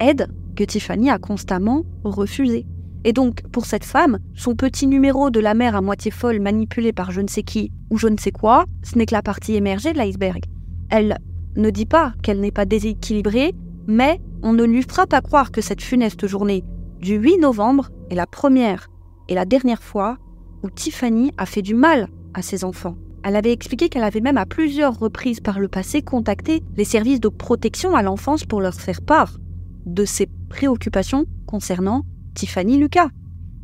aide 0.00 0.28
que 0.56 0.64
Tiffany 0.64 1.10
a 1.10 1.18
constamment 1.18 1.84
refusé. 2.04 2.64
Et 3.04 3.12
donc, 3.12 3.42
pour 3.52 3.66
cette 3.66 3.84
femme, 3.84 4.18
son 4.34 4.54
petit 4.54 4.86
numéro 4.86 5.28
de 5.28 5.40
la 5.40 5.52
mère 5.52 5.76
à 5.76 5.82
moitié 5.82 6.10
folle 6.10 6.40
manipulée 6.40 6.94
par 6.94 7.10
je 7.10 7.20
ne 7.20 7.28
sais 7.28 7.42
qui 7.42 7.70
ou 7.90 7.98
je 7.98 8.08
ne 8.08 8.16
sais 8.16 8.32
quoi, 8.32 8.64
ce 8.82 8.96
n'est 8.96 9.04
que 9.04 9.14
la 9.14 9.22
partie 9.22 9.56
émergée 9.56 9.92
de 9.92 9.98
l'iceberg. 9.98 10.42
Elle 10.90 11.18
ne 11.58 11.70
dit 11.70 11.86
pas 11.86 12.14
qu'elle 12.22 12.40
n'est 12.40 12.50
pas 12.50 12.64
déséquilibrée, 12.64 13.52
mais 13.86 14.20
on 14.42 14.52
ne 14.52 14.64
lui 14.64 14.82
fera 14.82 15.06
pas 15.06 15.20
croire 15.20 15.50
que 15.50 15.60
cette 15.60 15.82
funeste 15.82 16.26
journée 16.26 16.64
du 17.00 17.16
8 17.16 17.38
novembre 17.38 17.90
est 18.10 18.14
la 18.14 18.26
première 18.26 18.88
et 19.28 19.34
la 19.34 19.44
dernière 19.44 19.82
fois 19.82 20.16
où 20.62 20.70
Tiffany 20.70 21.32
a 21.36 21.46
fait 21.46 21.62
du 21.62 21.74
mal 21.74 22.08
à 22.34 22.42
ses 22.42 22.64
enfants. 22.64 22.96
Elle 23.24 23.36
avait 23.36 23.52
expliqué 23.52 23.88
qu'elle 23.88 24.04
avait 24.04 24.20
même 24.20 24.38
à 24.38 24.46
plusieurs 24.46 24.98
reprises 24.98 25.40
par 25.40 25.58
le 25.58 25.68
passé 25.68 26.02
contacté 26.02 26.62
les 26.76 26.84
services 26.84 27.20
de 27.20 27.28
protection 27.28 27.94
à 27.94 28.02
l'enfance 28.02 28.44
pour 28.44 28.60
leur 28.60 28.74
faire 28.74 29.02
part 29.02 29.38
de 29.86 30.04
ses 30.04 30.28
préoccupations 30.48 31.26
concernant 31.46 32.02
Tiffany 32.34 32.78
Lucas. 32.78 33.08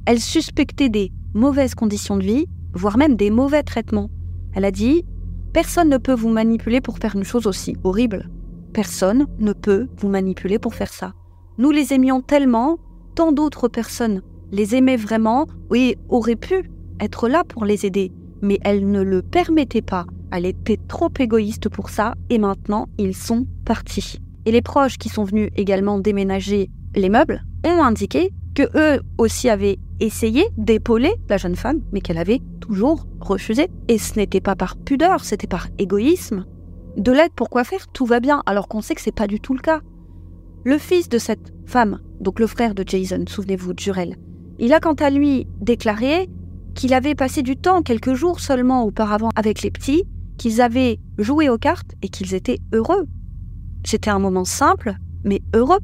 Elle 0.06 0.20
suspectait 0.20 0.88
des 0.88 1.12
mauvaises 1.34 1.74
conditions 1.74 2.16
de 2.16 2.24
vie, 2.24 2.46
voire 2.72 2.98
même 2.98 3.14
des 3.14 3.30
mauvais 3.30 3.62
traitements. 3.62 4.10
Elle 4.54 4.64
a 4.64 4.70
dit 4.70 5.04
Personne 5.54 5.88
ne 5.88 5.98
peut 5.98 6.14
vous 6.14 6.30
manipuler 6.30 6.80
pour 6.80 6.98
faire 6.98 7.14
une 7.14 7.22
chose 7.22 7.46
aussi 7.46 7.76
horrible. 7.84 8.28
Personne 8.72 9.28
ne 9.38 9.52
peut 9.52 9.86
vous 9.98 10.08
manipuler 10.08 10.58
pour 10.58 10.74
faire 10.74 10.92
ça. 10.92 11.14
Nous 11.58 11.70
les 11.70 11.92
aimions 11.92 12.20
tellement, 12.20 12.78
tant 13.14 13.30
d'autres 13.30 13.68
personnes 13.68 14.20
les 14.50 14.74
aimaient 14.74 14.96
vraiment 14.96 15.46
et 15.72 15.96
auraient 16.08 16.34
pu 16.34 16.68
être 16.98 17.28
là 17.28 17.44
pour 17.44 17.64
les 17.64 17.86
aider, 17.86 18.10
mais 18.42 18.58
elles 18.62 18.90
ne 18.90 19.00
le 19.00 19.22
permettaient 19.22 19.80
pas. 19.80 20.06
Elle 20.32 20.44
était 20.44 20.80
trop 20.88 21.10
égoïste 21.20 21.68
pour 21.68 21.88
ça 21.88 22.16
et 22.30 22.38
maintenant 22.38 22.88
ils 22.98 23.14
sont 23.14 23.46
partis. 23.64 24.18
Et 24.46 24.50
les 24.50 24.60
proches 24.60 24.98
qui 24.98 25.08
sont 25.08 25.22
venus 25.22 25.50
également 25.54 26.00
déménager 26.00 26.68
les 26.96 27.08
meubles 27.08 27.44
ont 27.64 27.80
indiqué 27.80 28.32
que 28.54 28.62
eux 28.76 29.00
aussi 29.18 29.48
avaient 29.48 29.78
essayé 30.00 30.46
d'épauler 30.56 31.14
la 31.28 31.36
jeune 31.36 31.56
femme, 31.56 31.80
mais 31.92 32.00
qu'elle 32.00 32.18
avait 32.18 32.40
toujours 32.60 33.06
refusé. 33.20 33.68
Et 33.88 33.98
ce 33.98 34.16
n'était 34.16 34.40
pas 34.40 34.56
par 34.56 34.76
pudeur, 34.76 35.24
c'était 35.24 35.46
par 35.46 35.68
égoïsme. 35.78 36.46
De 36.96 37.12
l'aide 37.12 37.32
pour 37.34 37.50
quoi 37.50 37.64
faire, 37.64 37.88
tout 37.88 38.06
va 38.06 38.20
bien, 38.20 38.42
alors 38.46 38.68
qu'on 38.68 38.80
sait 38.80 38.94
que 38.94 39.00
c'est 39.00 39.14
pas 39.14 39.26
du 39.26 39.40
tout 39.40 39.54
le 39.54 39.60
cas. 39.60 39.80
Le 40.64 40.78
fils 40.78 41.08
de 41.08 41.18
cette 41.18 41.52
femme, 41.66 42.00
donc 42.20 42.38
le 42.40 42.46
frère 42.46 42.74
de 42.74 42.84
Jason, 42.86 43.24
souvenez-vous, 43.26 43.72
Jurel, 43.76 44.16
il 44.58 44.72
a 44.72 44.80
quant 44.80 44.94
à 44.94 45.10
lui 45.10 45.46
déclaré 45.60 46.28
qu'il 46.74 46.94
avait 46.94 47.14
passé 47.14 47.42
du 47.42 47.56
temps 47.56 47.82
quelques 47.82 48.14
jours 48.14 48.40
seulement 48.40 48.84
auparavant 48.84 49.30
avec 49.36 49.62
les 49.62 49.70
petits, 49.70 50.04
qu'ils 50.38 50.60
avaient 50.60 50.98
joué 51.18 51.48
aux 51.48 51.58
cartes 51.58 51.94
et 52.02 52.08
qu'ils 52.08 52.34
étaient 52.34 52.58
heureux. 52.72 53.06
C'était 53.84 54.10
un 54.10 54.18
moment 54.18 54.44
simple, 54.44 54.94
mais 55.24 55.42
heureux. 55.54 55.78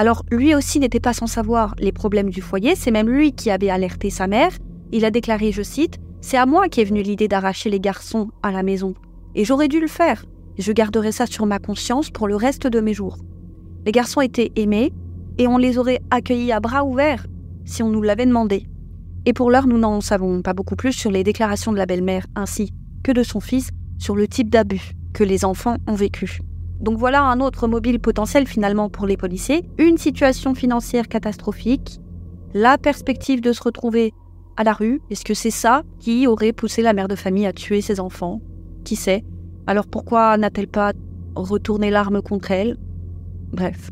Alors 0.00 0.22
lui 0.30 0.54
aussi 0.54 0.80
n'était 0.80 0.98
pas 0.98 1.12
sans 1.12 1.26
savoir 1.26 1.74
les 1.78 1.92
problèmes 1.92 2.30
du 2.30 2.40
foyer, 2.40 2.74
c'est 2.74 2.90
même 2.90 3.10
lui 3.10 3.34
qui 3.34 3.50
avait 3.50 3.68
alerté 3.68 4.08
sa 4.08 4.26
mère. 4.26 4.50
Il 4.92 5.04
a 5.04 5.10
déclaré, 5.10 5.52
je 5.52 5.60
cite, 5.60 5.98
C'est 6.22 6.38
à 6.38 6.46
moi 6.46 6.70
qui 6.70 6.80
est 6.80 6.84
venue 6.84 7.02
l'idée 7.02 7.28
d'arracher 7.28 7.68
les 7.68 7.80
garçons 7.80 8.30
à 8.42 8.50
la 8.50 8.62
maison. 8.62 8.94
Et 9.34 9.44
j'aurais 9.44 9.68
dû 9.68 9.78
le 9.78 9.88
faire. 9.88 10.24
Je 10.56 10.72
garderai 10.72 11.12
ça 11.12 11.26
sur 11.26 11.44
ma 11.44 11.58
conscience 11.58 12.08
pour 12.08 12.28
le 12.28 12.34
reste 12.34 12.66
de 12.66 12.80
mes 12.80 12.94
jours. 12.94 13.18
Les 13.84 13.92
garçons 13.92 14.22
étaient 14.22 14.52
aimés 14.56 14.94
et 15.36 15.46
on 15.46 15.58
les 15.58 15.76
aurait 15.76 16.00
accueillis 16.10 16.52
à 16.52 16.60
bras 16.60 16.82
ouverts 16.82 17.26
si 17.66 17.82
on 17.82 17.90
nous 17.90 18.00
l'avait 18.00 18.24
demandé. 18.24 18.64
Et 19.26 19.34
pour 19.34 19.50
l'heure, 19.50 19.66
nous 19.66 19.76
n'en 19.76 20.00
savons 20.00 20.40
pas 20.40 20.54
beaucoup 20.54 20.76
plus 20.76 20.94
sur 20.94 21.10
les 21.10 21.24
déclarations 21.24 21.72
de 21.72 21.76
la 21.76 21.84
belle-mère 21.84 22.24
ainsi 22.36 22.72
que 23.04 23.12
de 23.12 23.22
son 23.22 23.40
fils 23.40 23.68
sur 23.98 24.16
le 24.16 24.26
type 24.26 24.48
d'abus 24.48 24.92
que 25.12 25.24
les 25.24 25.44
enfants 25.44 25.76
ont 25.86 25.94
vécu. 25.94 26.40
Donc 26.80 26.98
voilà 26.98 27.22
un 27.22 27.40
autre 27.40 27.68
mobile 27.68 28.00
potentiel 28.00 28.46
finalement 28.46 28.88
pour 28.88 29.06
les 29.06 29.16
policiers. 29.16 29.68
Une 29.78 29.98
situation 29.98 30.54
financière 30.54 31.08
catastrophique, 31.08 32.00
la 32.54 32.78
perspective 32.78 33.40
de 33.40 33.52
se 33.52 33.62
retrouver 33.62 34.12
à 34.56 34.64
la 34.64 34.72
rue. 34.72 35.00
Est-ce 35.10 35.24
que 35.24 35.34
c'est 35.34 35.50
ça 35.50 35.82
qui 35.98 36.26
aurait 36.26 36.52
poussé 36.52 36.82
la 36.82 36.92
mère 36.92 37.08
de 37.08 37.16
famille 37.16 37.46
à 37.46 37.52
tuer 37.52 37.80
ses 37.80 38.00
enfants? 38.00 38.40
Qui 38.84 38.96
sait? 38.96 39.24
Alors 39.66 39.86
pourquoi 39.86 40.36
n'a-t-elle 40.38 40.68
pas 40.68 40.92
retourné 41.34 41.90
l'arme 41.90 42.22
contre 42.22 42.50
elle? 42.50 42.78
Bref. 43.52 43.90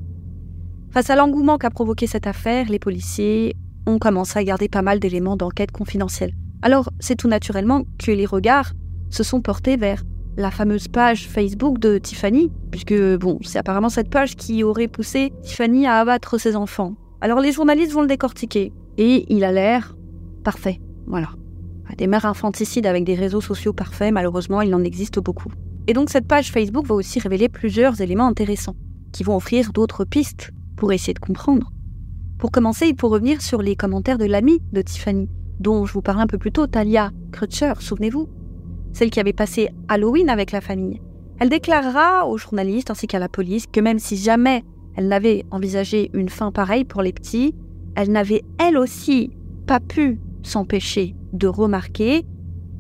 Face 0.91 1.11
à 1.11 1.17
l'engouement 1.17 1.59
qu'a 1.59 1.71
provoqué 1.71 2.07
cette 2.07 2.27
affaire, 2.27 2.69
les 2.71 2.79
policiers 2.79 3.55
ont 3.87 3.99
commencé 3.99 4.39
à 4.39 4.45
garder 4.45 4.69
pas 4.69 4.83
mal 4.83 4.99
d'éléments 4.99 5.37
d'enquête 5.37 5.73
confidentiels. 5.73 6.33
Alors 6.63 6.91
c'est 7.01 7.17
tout 7.17 7.29
naturellement 7.29 7.85
que 7.99 8.11
les 8.11 8.27
regards 8.27 8.73
se 9.11 9.23
sont 9.23 9.41
portés 9.41 9.77
vers 9.77 10.03
la 10.39 10.53
fameuse 10.53 10.87
page 10.87 11.29
Facebook 11.29 11.81
de 11.81 11.99
Tiffany, 11.99 12.51
puisque 12.71 12.95
bon, 13.17 13.39
c'est 13.43 13.59
apparemment 13.59 13.89
cette 13.89 14.09
page 14.09 14.37
qui 14.37 14.63
aurait 14.63 14.87
poussé 14.87 15.33
Tiffany 15.43 15.87
à 15.87 15.99
abattre 15.99 16.39
ses 16.39 16.55
enfants. 16.55 16.95
Alors 17.21 17.41
les 17.41 17.51
journalistes 17.51 17.93
vont 17.93 18.03
le 18.03 18.07
décortiquer, 18.07 18.73
et 18.97 19.27
il 19.29 19.43
a 19.43 19.51
l'air 19.51 19.97
parfait, 20.45 20.81
voilà. 21.07 21.31
Des 21.97 22.07
mères 22.07 22.27
infanticides 22.27 22.87
avec 22.87 23.03
des 23.03 23.17
réseaux 23.17 23.41
sociaux 23.41 23.73
parfaits, 23.73 24.13
malheureusement, 24.13 24.61
il 24.61 24.73
en 24.73 24.85
existe 24.85 25.19
beaucoup. 25.19 25.51
Et 25.89 25.93
donc 25.93 26.11
cette 26.11 26.29
page 26.29 26.53
Facebook 26.53 26.87
va 26.87 26.95
aussi 26.95 27.19
révéler 27.19 27.49
plusieurs 27.49 28.01
éléments 28.01 28.29
intéressants, 28.29 28.77
qui 29.13 29.25
vont 29.25 29.35
offrir 29.35 29.73
d'autres 29.73 30.05
pistes 30.05 30.53
pour 30.77 30.93
essayer 30.93 31.15
de 31.15 31.19
comprendre. 31.19 31.73
Pour 32.39 32.53
commencer, 32.53 32.87
il 32.87 32.95
faut 32.97 33.09
revenir 33.09 33.43
sur 33.43 33.61
les 33.61 33.75
commentaires 33.75 34.19
de 34.19 34.27
l'amie 34.27 34.61
de 34.71 34.83
Tiffany, 34.83 35.29
dont 35.59 35.85
je 35.85 35.93
vous 35.93 36.03
parlais 36.03 36.23
un 36.23 36.29
peu 36.29 36.39
plus 36.39 36.53
tôt, 36.53 36.69
Talia 36.69 37.11
Crutcher, 37.33 37.73
souvenez-vous? 37.81 38.29
Celle 38.93 39.11
qui 39.11 39.21
avait 39.21 39.33
passé 39.33 39.69
Halloween 39.89 40.29
avec 40.29 40.53
la 40.53 40.61
famille. 40.61 41.01
Elle 41.41 41.51
déclarera 41.51 42.27
aux 42.27 42.39
journalistes 42.39 42.91
ainsi 42.91 43.07
qu'à 43.07 43.19
la 43.19 43.29
police 43.29 43.67
que 43.67 43.81
même 43.81 43.99
si 43.99 44.17
jamais 44.17 44.65
elle 44.97 45.09
n'avait 45.09 45.45
envisagé 45.51 46.11
une 46.15 46.29
fin 46.29 46.51
pareille 46.51 46.85
pour 46.85 47.03
les 47.03 47.13
petits, 47.13 47.55
elle 47.95 48.11
n'avait 48.11 48.43
elle 48.59 48.77
aussi 48.77 49.31
pas 49.67 49.81
pu 49.81 50.19
s'empêcher 50.43 51.15
de 51.33 51.47
remarquer 51.47 52.25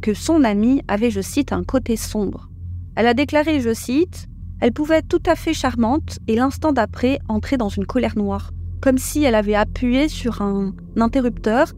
que 0.01 0.15
son 0.15 0.45
amie 0.45 0.83
avait, 0.89 1.11
je 1.11 1.21
cite, 1.21 1.53
un 1.53 1.65
côté 1.65 1.97
sombre. 1.97 2.49
Elle 2.97 3.07
a 3.07 3.15
déclaré, 3.15 3.61
je 3.61 3.75
cite, 3.75 4.27
Elle 4.61 4.73
pouvait 4.73 4.99
être 4.99 5.09
tout 5.09 5.23
à 5.27 5.37
fait 5.37 5.55
charmante 5.55 6.19
et 6.27 6.35
l'instant 6.35 6.73
d'après 6.73 7.21
entrer 7.29 7.57
dans 7.57 7.69
une 7.69 7.87
colère 7.87 8.19
noire, 8.19 8.51
comme 8.81 8.99
si 8.99 9.23
elle 9.23 9.37
avait 9.37 9.55
appuyé 9.55 10.09
sur 10.09 10.43
un 10.43 10.75
interrupteur 10.97 11.73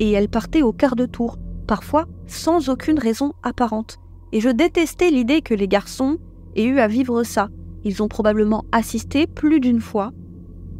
et 0.00 0.12
elle 0.12 0.28
partait 0.28 0.62
au 0.62 0.72
quart 0.72 0.96
de 0.96 1.06
tour, 1.06 1.38
parfois 1.66 2.06
sans 2.26 2.68
aucune 2.68 2.98
raison 2.98 3.32
apparente. 3.42 3.98
Et 4.32 4.40
je 4.40 4.48
détestais 4.48 5.10
l'idée 5.10 5.42
que 5.42 5.54
les 5.54 5.68
garçons 5.68 6.18
aient 6.54 6.64
eu 6.64 6.78
à 6.78 6.88
vivre 6.88 7.22
ça. 7.22 7.48
Ils 7.84 8.02
ont 8.02 8.08
probablement 8.08 8.64
assisté 8.72 9.26
plus 9.26 9.60
d'une 9.60 9.80
fois 9.80 10.12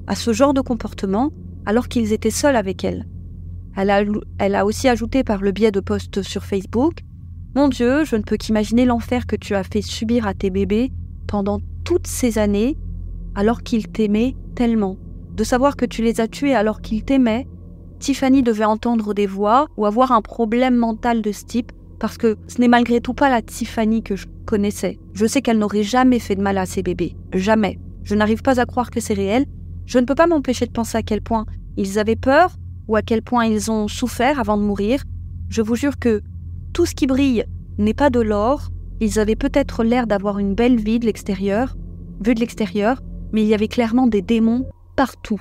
à 0.06 0.14
ce 0.14 0.32
genre 0.32 0.54
de 0.54 0.60
comportement 0.60 1.30
alors 1.64 1.88
qu'ils 1.88 2.12
étaient 2.12 2.30
seuls 2.30 2.56
avec 2.56 2.84
elle. 2.84 3.06
Elle 3.76 4.54
a, 4.54 4.64
aussi 4.64 4.88
ajouté 4.88 5.22
par 5.22 5.42
le 5.42 5.52
biais 5.52 5.70
de 5.70 5.80
posts 5.80 6.22
sur 6.22 6.44
Facebook 6.44 7.00
Mon 7.54 7.68
Dieu, 7.68 8.04
je 8.04 8.16
ne 8.16 8.22
peux 8.22 8.38
qu'imaginer 8.38 8.86
l'enfer 8.86 9.26
que 9.26 9.36
tu 9.36 9.54
as 9.54 9.64
fait 9.64 9.82
subir 9.82 10.26
à 10.26 10.32
tes 10.32 10.48
bébés 10.48 10.92
pendant 11.26 11.60
toutes 11.84 12.06
ces 12.06 12.38
années 12.38 12.76
alors 13.34 13.62
qu'ils 13.62 13.88
t'aimaient 13.88 14.34
tellement. 14.54 14.96
De 15.34 15.44
savoir 15.44 15.76
que 15.76 15.84
tu 15.84 16.02
les 16.02 16.22
as 16.22 16.28
tués 16.28 16.54
alors 16.54 16.80
qu'ils 16.80 17.04
t'aimaient, 17.04 17.46
Tiffany 18.06 18.44
devait 18.44 18.64
entendre 18.64 19.14
des 19.14 19.26
voix 19.26 19.66
ou 19.76 19.84
avoir 19.84 20.12
un 20.12 20.22
problème 20.22 20.76
mental 20.76 21.22
de 21.22 21.32
ce 21.32 21.44
type 21.44 21.72
parce 21.98 22.16
que 22.16 22.36
ce 22.46 22.60
n'est 22.60 22.68
malgré 22.68 23.00
tout 23.00 23.14
pas 23.14 23.28
la 23.28 23.42
Tiffany 23.42 24.04
que 24.04 24.14
je 24.14 24.28
connaissais. 24.44 25.00
Je 25.12 25.26
sais 25.26 25.42
qu'elle 25.42 25.58
n'aurait 25.58 25.82
jamais 25.82 26.20
fait 26.20 26.36
de 26.36 26.40
mal 26.40 26.56
à 26.56 26.66
ses 26.66 26.84
bébés. 26.84 27.16
Jamais. 27.32 27.80
Je 28.04 28.14
n'arrive 28.14 28.42
pas 28.42 28.60
à 28.60 28.64
croire 28.64 28.92
que 28.92 29.00
c'est 29.00 29.14
réel. 29.14 29.44
Je 29.86 29.98
ne 29.98 30.04
peux 30.04 30.14
pas 30.14 30.28
m'empêcher 30.28 30.66
de 30.66 30.70
penser 30.70 30.96
à 30.96 31.02
quel 31.02 31.20
point 31.20 31.46
ils 31.76 31.98
avaient 31.98 32.14
peur 32.14 32.54
ou 32.86 32.94
à 32.94 33.02
quel 33.02 33.22
point 33.22 33.44
ils 33.44 33.72
ont 33.72 33.88
souffert 33.88 34.38
avant 34.38 34.56
de 34.56 34.62
mourir. 34.62 35.02
Je 35.48 35.62
vous 35.62 35.74
jure 35.74 35.98
que 35.98 36.22
tout 36.74 36.86
ce 36.86 36.94
qui 36.94 37.08
brille 37.08 37.44
n'est 37.76 37.92
pas 37.92 38.10
de 38.10 38.20
l'or. 38.20 38.68
Ils 39.00 39.18
avaient 39.18 39.34
peut-être 39.34 39.82
l'air 39.82 40.06
d'avoir 40.06 40.38
une 40.38 40.54
belle 40.54 40.78
vie 40.78 41.00
de 41.00 41.06
l'extérieur, 41.06 41.76
vue 42.24 42.36
de 42.36 42.40
l'extérieur, 42.40 43.02
mais 43.32 43.42
il 43.42 43.48
y 43.48 43.54
avait 43.54 43.66
clairement 43.66 44.06
des 44.06 44.22
démons 44.22 44.64
partout 44.94 45.40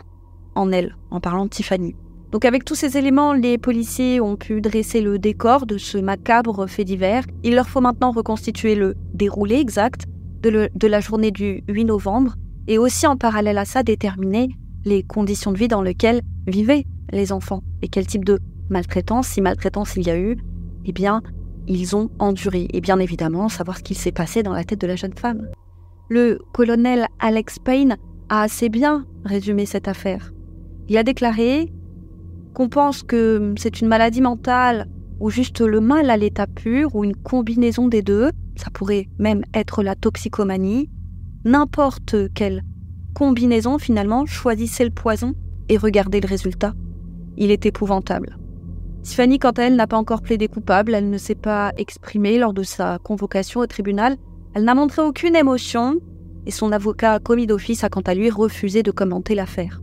en 0.56 0.72
elle, 0.72 0.98
en 1.12 1.20
parlant 1.20 1.46
de 1.46 1.52
Tiffany. 1.52 1.96
Donc 2.32 2.46
avec 2.46 2.66
tous 2.66 2.76
ces 2.76 2.98
éléments, 2.98 3.34
les 3.34 3.58
policiers 3.58 4.20
ont 4.20 4.36
pu 4.36 4.62
dresser 4.62 5.02
le 5.02 5.20
décor 5.20 5.66
de 5.66 5.78
ce 5.78 5.98
macabre 5.98 6.68
fait 6.68 6.84
divers. 6.84 7.24
Il 7.44 7.56
leur 7.56 7.70
faut 7.70 7.82
maintenant 7.82 8.12
reconstituer 8.12 8.76
le 8.76 8.96
déroulé 9.14 9.56
exact 9.56 10.06
de, 10.42 10.88
la 10.88 11.00
journée 11.00 11.32
du 11.32 11.64
8 11.68 11.86
novembre 11.86 12.36
et 12.68 12.78
aussi 12.78 13.08
en 13.08 13.18
parallèle 13.18 13.58
à 13.58 13.66
ça 13.66 13.84
déterminer 13.84 14.50
les 14.84 15.02
conditions 15.04 15.52
de 15.52 15.58
vie 15.58 15.68
dans 15.68 15.82
lesquelles 15.82 16.22
vivaient 16.46 16.86
les 17.12 17.32
enfants 17.32 17.64
et 17.82 17.88
quel 17.88 18.06
type 18.06 18.26
de 18.26 18.40
maltraitance, 18.70 19.28
si 19.28 19.42
maltraitance 19.42 19.96
il 19.96 20.06
y 20.06 20.12
a 20.12 20.18
eu, 20.18 20.38
eh 20.86 20.92
bien, 20.92 21.22
ils 21.68 21.96
ont 21.96 22.10
enduré. 22.20 22.68
Et 22.74 22.82
bien 22.82 23.00
évidemment, 23.00 23.50
savoir 23.50 23.78
ce 23.78 23.84
qu'il 23.84 23.98
s'est 23.98 24.12
passé 24.12 24.44
dans 24.44 24.54
la 24.54 24.64
tête 24.64 24.82
de 24.82 24.88
la 24.88 24.96
jeune 24.96 25.14
femme. 25.14 25.48
Le 26.10 26.40
colonel 26.54 27.08
Alex 27.20 27.58
Payne 27.60 27.98
a 28.30 28.42
assez 28.42 28.70
bien 28.70 29.06
résumé 29.24 29.66
cette 29.66 29.88
affaire. 29.88 30.32
Il 30.88 30.98
a 30.98 31.04
déclaré 31.04 31.72
qu'on 32.56 32.70
pense 32.70 33.04
que 33.04 33.54
c'est 33.58 33.82
une 33.82 33.88
maladie 33.88 34.22
mentale 34.22 34.88
ou 35.20 35.30
juste 35.30 35.60
le 35.60 35.82
mal 35.82 36.10
à 36.10 36.18
l'état 36.18 36.48
pur 36.48 36.96
ou 36.96 37.04
une 37.04 37.16
combinaison 37.16 37.88
des 37.88 38.02
deux, 38.02 38.32
ça 38.56 38.72
pourrait 38.74 39.08
même 39.20 39.44
être 39.54 39.84
la 39.84 39.96
toxicomanie, 39.96 40.90
n'importe 41.44 42.16
quelle 42.34 42.64
combinaison 43.14 43.78
finalement, 43.78 44.26
choisissez 44.26 44.86
le 44.86 44.90
poison 44.90 45.34
et 45.68 45.78
regardez 45.78 46.22
le 46.22 46.28
résultat. 46.28 46.74
Il 47.38 47.52
est 47.52 47.66
épouvantable. 47.66 48.38
Tiffany, 49.04 49.38
quant 49.38 49.52
à 49.52 49.64
elle, 49.64 49.76
n'a 49.76 49.88
pas 49.88 49.98
encore 49.98 50.22
plaidé 50.22 50.48
coupable, 50.48 50.96
elle 50.96 51.10
ne 51.10 51.18
s'est 51.18 51.36
pas 51.36 51.74
exprimée 51.78 52.40
lors 52.40 52.54
de 52.54 52.64
sa 52.64 53.00
convocation 53.00 53.60
au 53.60 53.68
tribunal, 53.68 54.16
elle 54.54 54.64
n'a 54.64 54.74
montré 54.74 55.02
aucune 55.02 55.36
émotion, 55.36 56.00
et 56.46 56.52
son 56.52 56.72
avocat 56.72 57.20
commis 57.20 57.48
d'office 57.48 57.84
a 57.84 57.90
quant 57.90 58.02
à 58.02 58.14
lui 58.14 58.30
refusé 58.30 58.82
de 58.82 58.92
commenter 58.92 59.36
l'affaire. 59.36 59.82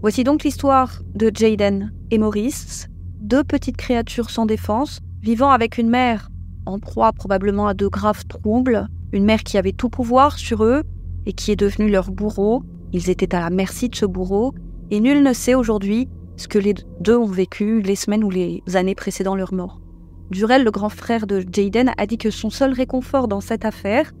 Voici 0.00 0.22
donc 0.22 0.44
l'histoire 0.44 1.02
de 1.16 1.28
Jaden 1.34 1.92
et 2.12 2.18
Maurice, 2.18 2.88
deux 3.20 3.42
petites 3.42 3.76
créatures 3.76 4.30
sans 4.30 4.46
défense, 4.46 5.00
vivant 5.22 5.50
avec 5.50 5.76
une 5.76 5.88
mère 5.88 6.30
en 6.66 6.78
proie 6.78 7.12
probablement 7.12 7.66
à 7.66 7.74
de 7.74 7.88
graves 7.88 8.24
troubles, 8.26 8.86
une 9.12 9.24
mère 9.24 9.42
qui 9.42 9.58
avait 9.58 9.72
tout 9.72 9.88
pouvoir 9.88 10.38
sur 10.38 10.62
eux 10.62 10.84
et 11.26 11.32
qui 11.32 11.50
est 11.50 11.56
devenue 11.56 11.90
leur 11.90 12.12
bourreau. 12.12 12.62
Ils 12.92 13.10
étaient 13.10 13.34
à 13.34 13.40
la 13.40 13.50
merci 13.50 13.88
de 13.88 13.96
ce 13.96 14.06
bourreau, 14.06 14.54
et 14.92 15.00
nul 15.00 15.22
ne 15.24 15.32
sait 15.32 15.56
aujourd'hui 15.56 16.08
ce 16.36 16.46
que 16.46 16.60
les 16.60 16.74
deux 17.00 17.16
ont 17.16 17.26
vécu 17.26 17.82
les 17.82 17.96
semaines 17.96 18.22
ou 18.22 18.30
les 18.30 18.62
années 18.74 18.94
précédant 18.94 19.34
leur 19.34 19.52
mort. 19.52 19.80
Durel, 20.30 20.62
le 20.62 20.70
grand 20.70 20.90
frère 20.90 21.26
de 21.26 21.44
Jaden, 21.52 21.90
a 21.96 22.06
dit 22.06 22.18
que 22.18 22.30
son 22.30 22.50
seul 22.50 22.72
réconfort 22.72 23.26
dans 23.26 23.40
cette 23.40 23.64
affaire, 23.64 24.12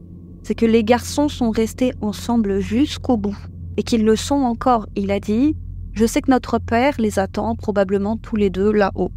c'est 0.42 0.56
que 0.56 0.66
les 0.66 0.82
garçons 0.82 1.28
sont 1.28 1.50
restés 1.50 1.92
ensemble 2.00 2.58
jusqu'au 2.58 3.16
bout, 3.16 3.38
et 3.76 3.84
qu'ils 3.84 4.04
le 4.04 4.16
sont 4.16 4.34
encore. 4.34 4.86
Il 4.96 5.12
a 5.12 5.20
dit 5.20 5.54
je 5.92 6.06
sais 6.06 6.20
que 6.20 6.30
notre 6.30 6.58
Père 6.58 6.94
les 6.98 7.18
attend 7.18 7.56
probablement 7.56 8.16
tous 8.16 8.36
les 8.36 8.50
deux 8.50 8.70
là-haut. 8.70 9.10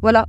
Voilà. 0.00 0.26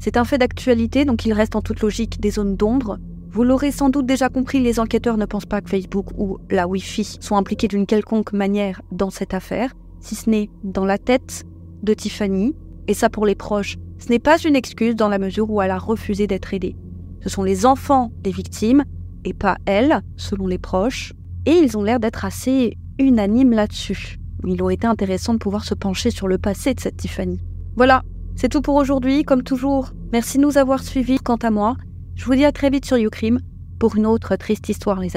C'est 0.00 0.16
un 0.16 0.24
fait 0.24 0.38
d'actualité, 0.38 1.04
donc 1.04 1.26
il 1.26 1.32
reste 1.32 1.56
en 1.56 1.60
toute 1.60 1.80
logique 1.80 2.20
des 2.20 2.30
zones 2.30 2.56
d'ombre. 2.56 2.98
Vous 3.30 3.44
l'aurez 3.44 3.72
sans 3.72 3.90
doute 3.90 4.06
déjà 4.06 4.28
compris, 4.28 4.60
les 4.60 4.80
enquêteurs 4.80 5.18
ne 5.18 5.26
pensent 5.26 5.46
pas 5.46 5.60
que 5.60 5.68
Facebook 5.68 6.06
ou 6.16 6.38
la 6.50 6.66
Wi-Fi 6.66 7.18
sont 7.20 7.36
impliqués 7.36 7.68
d'une 7.68 7.86
quelconque 7.86 8.32
manière 8.32 8.80
dans 8.90 9.10
cette 9.10 9.34
affaire, 9.34 9.74
si 10.00 10.14
ce 10.14 10.30
n'est 10.30 10.48
dans 10.64 10.84
la 10.84 10.98
tête 10.98 11.44
de 11.82 11.92
Tiffany. 11.94 12.54
Et 12.86 12.94
ça 12.94 13.10
pour 13.10 13.26
les 13.26 13.34
proches, 13.34 13.76
ce 13.98 14.08
n'est 14.08 14.18
pas 14.18 14.38
une 14.38 14.56
excuse 14.56 14.96
dans 14.96 15.08
la 15.08 15.18
mesure 15.18 15.50
où 15.50 15.60
elle 15.60 15.70
a 15.70 15.78
refusé 15.78 16.26
d'être 16.26 16.54
aidée. 16.54 16.74
Ce 17.20 17.28
sont 17.28 17.42
les 17.42 17.66
enfants 17.66 18.10
des 18.22 18.30
victimes 18.30 18.84
et 19.24 19.34
pas 19.34 19.58
elle, 19.66 20.00
selon 20.16 20.46
les 20.46 20.58
proches. 20.58 21.12
Et 21.44 21.52
ils 21.52 21.76
ont 21.76 21.82
l'air 21.82 22.00
d'être 22.00 22.24
assez 22.24 22.78
unanimes 22.98 23.52
là-dessus 23.52 24.18
il 24.46 24.62
aurait 24.62 24.74
été 24.74 24.86
intéressant 24.86 25.34
de 25.34 25.38
pouvoir 25.38 25.64
se 25.64 25.74
pencher 25.74 26.10
sur 26.10 26.28
le 26.28 26.38
passé 26.38 26.74
de 26.74 26.80
cette 26.80 26.96
Tiffany. 26.96 27.40
Voilà, 27.76 28.02
c'est 28.36 28.48
tout 28.48 28.62
pour 28.62 28.76
aujourd'hui. 28.76 29.24
Comme 29.24 29.42
toujours, 29.42 29.92
merci 30.12 30.38
de 30.38 30.42
nous 30.42 30.58
avoir 30.58 30.82
suivis. 30.82 31.18
Quant 31.18 31.36
à 31.36 31.50
moi, 31.50 31.76
je 32.14 32.24
vous 32.24 32.34
dis 32.34 32.44
à 32.44 32.52
très 32.52 32.70
vite 32.70 32.84
sur 32.84 32.98
YouCrime 32.98 33.40
pour 33.78 33.96
une 33.96 34.06
autre 34.06 34.36
triste 34.36 34.68
histoire, 34.68 35.00
les 35.00 35.16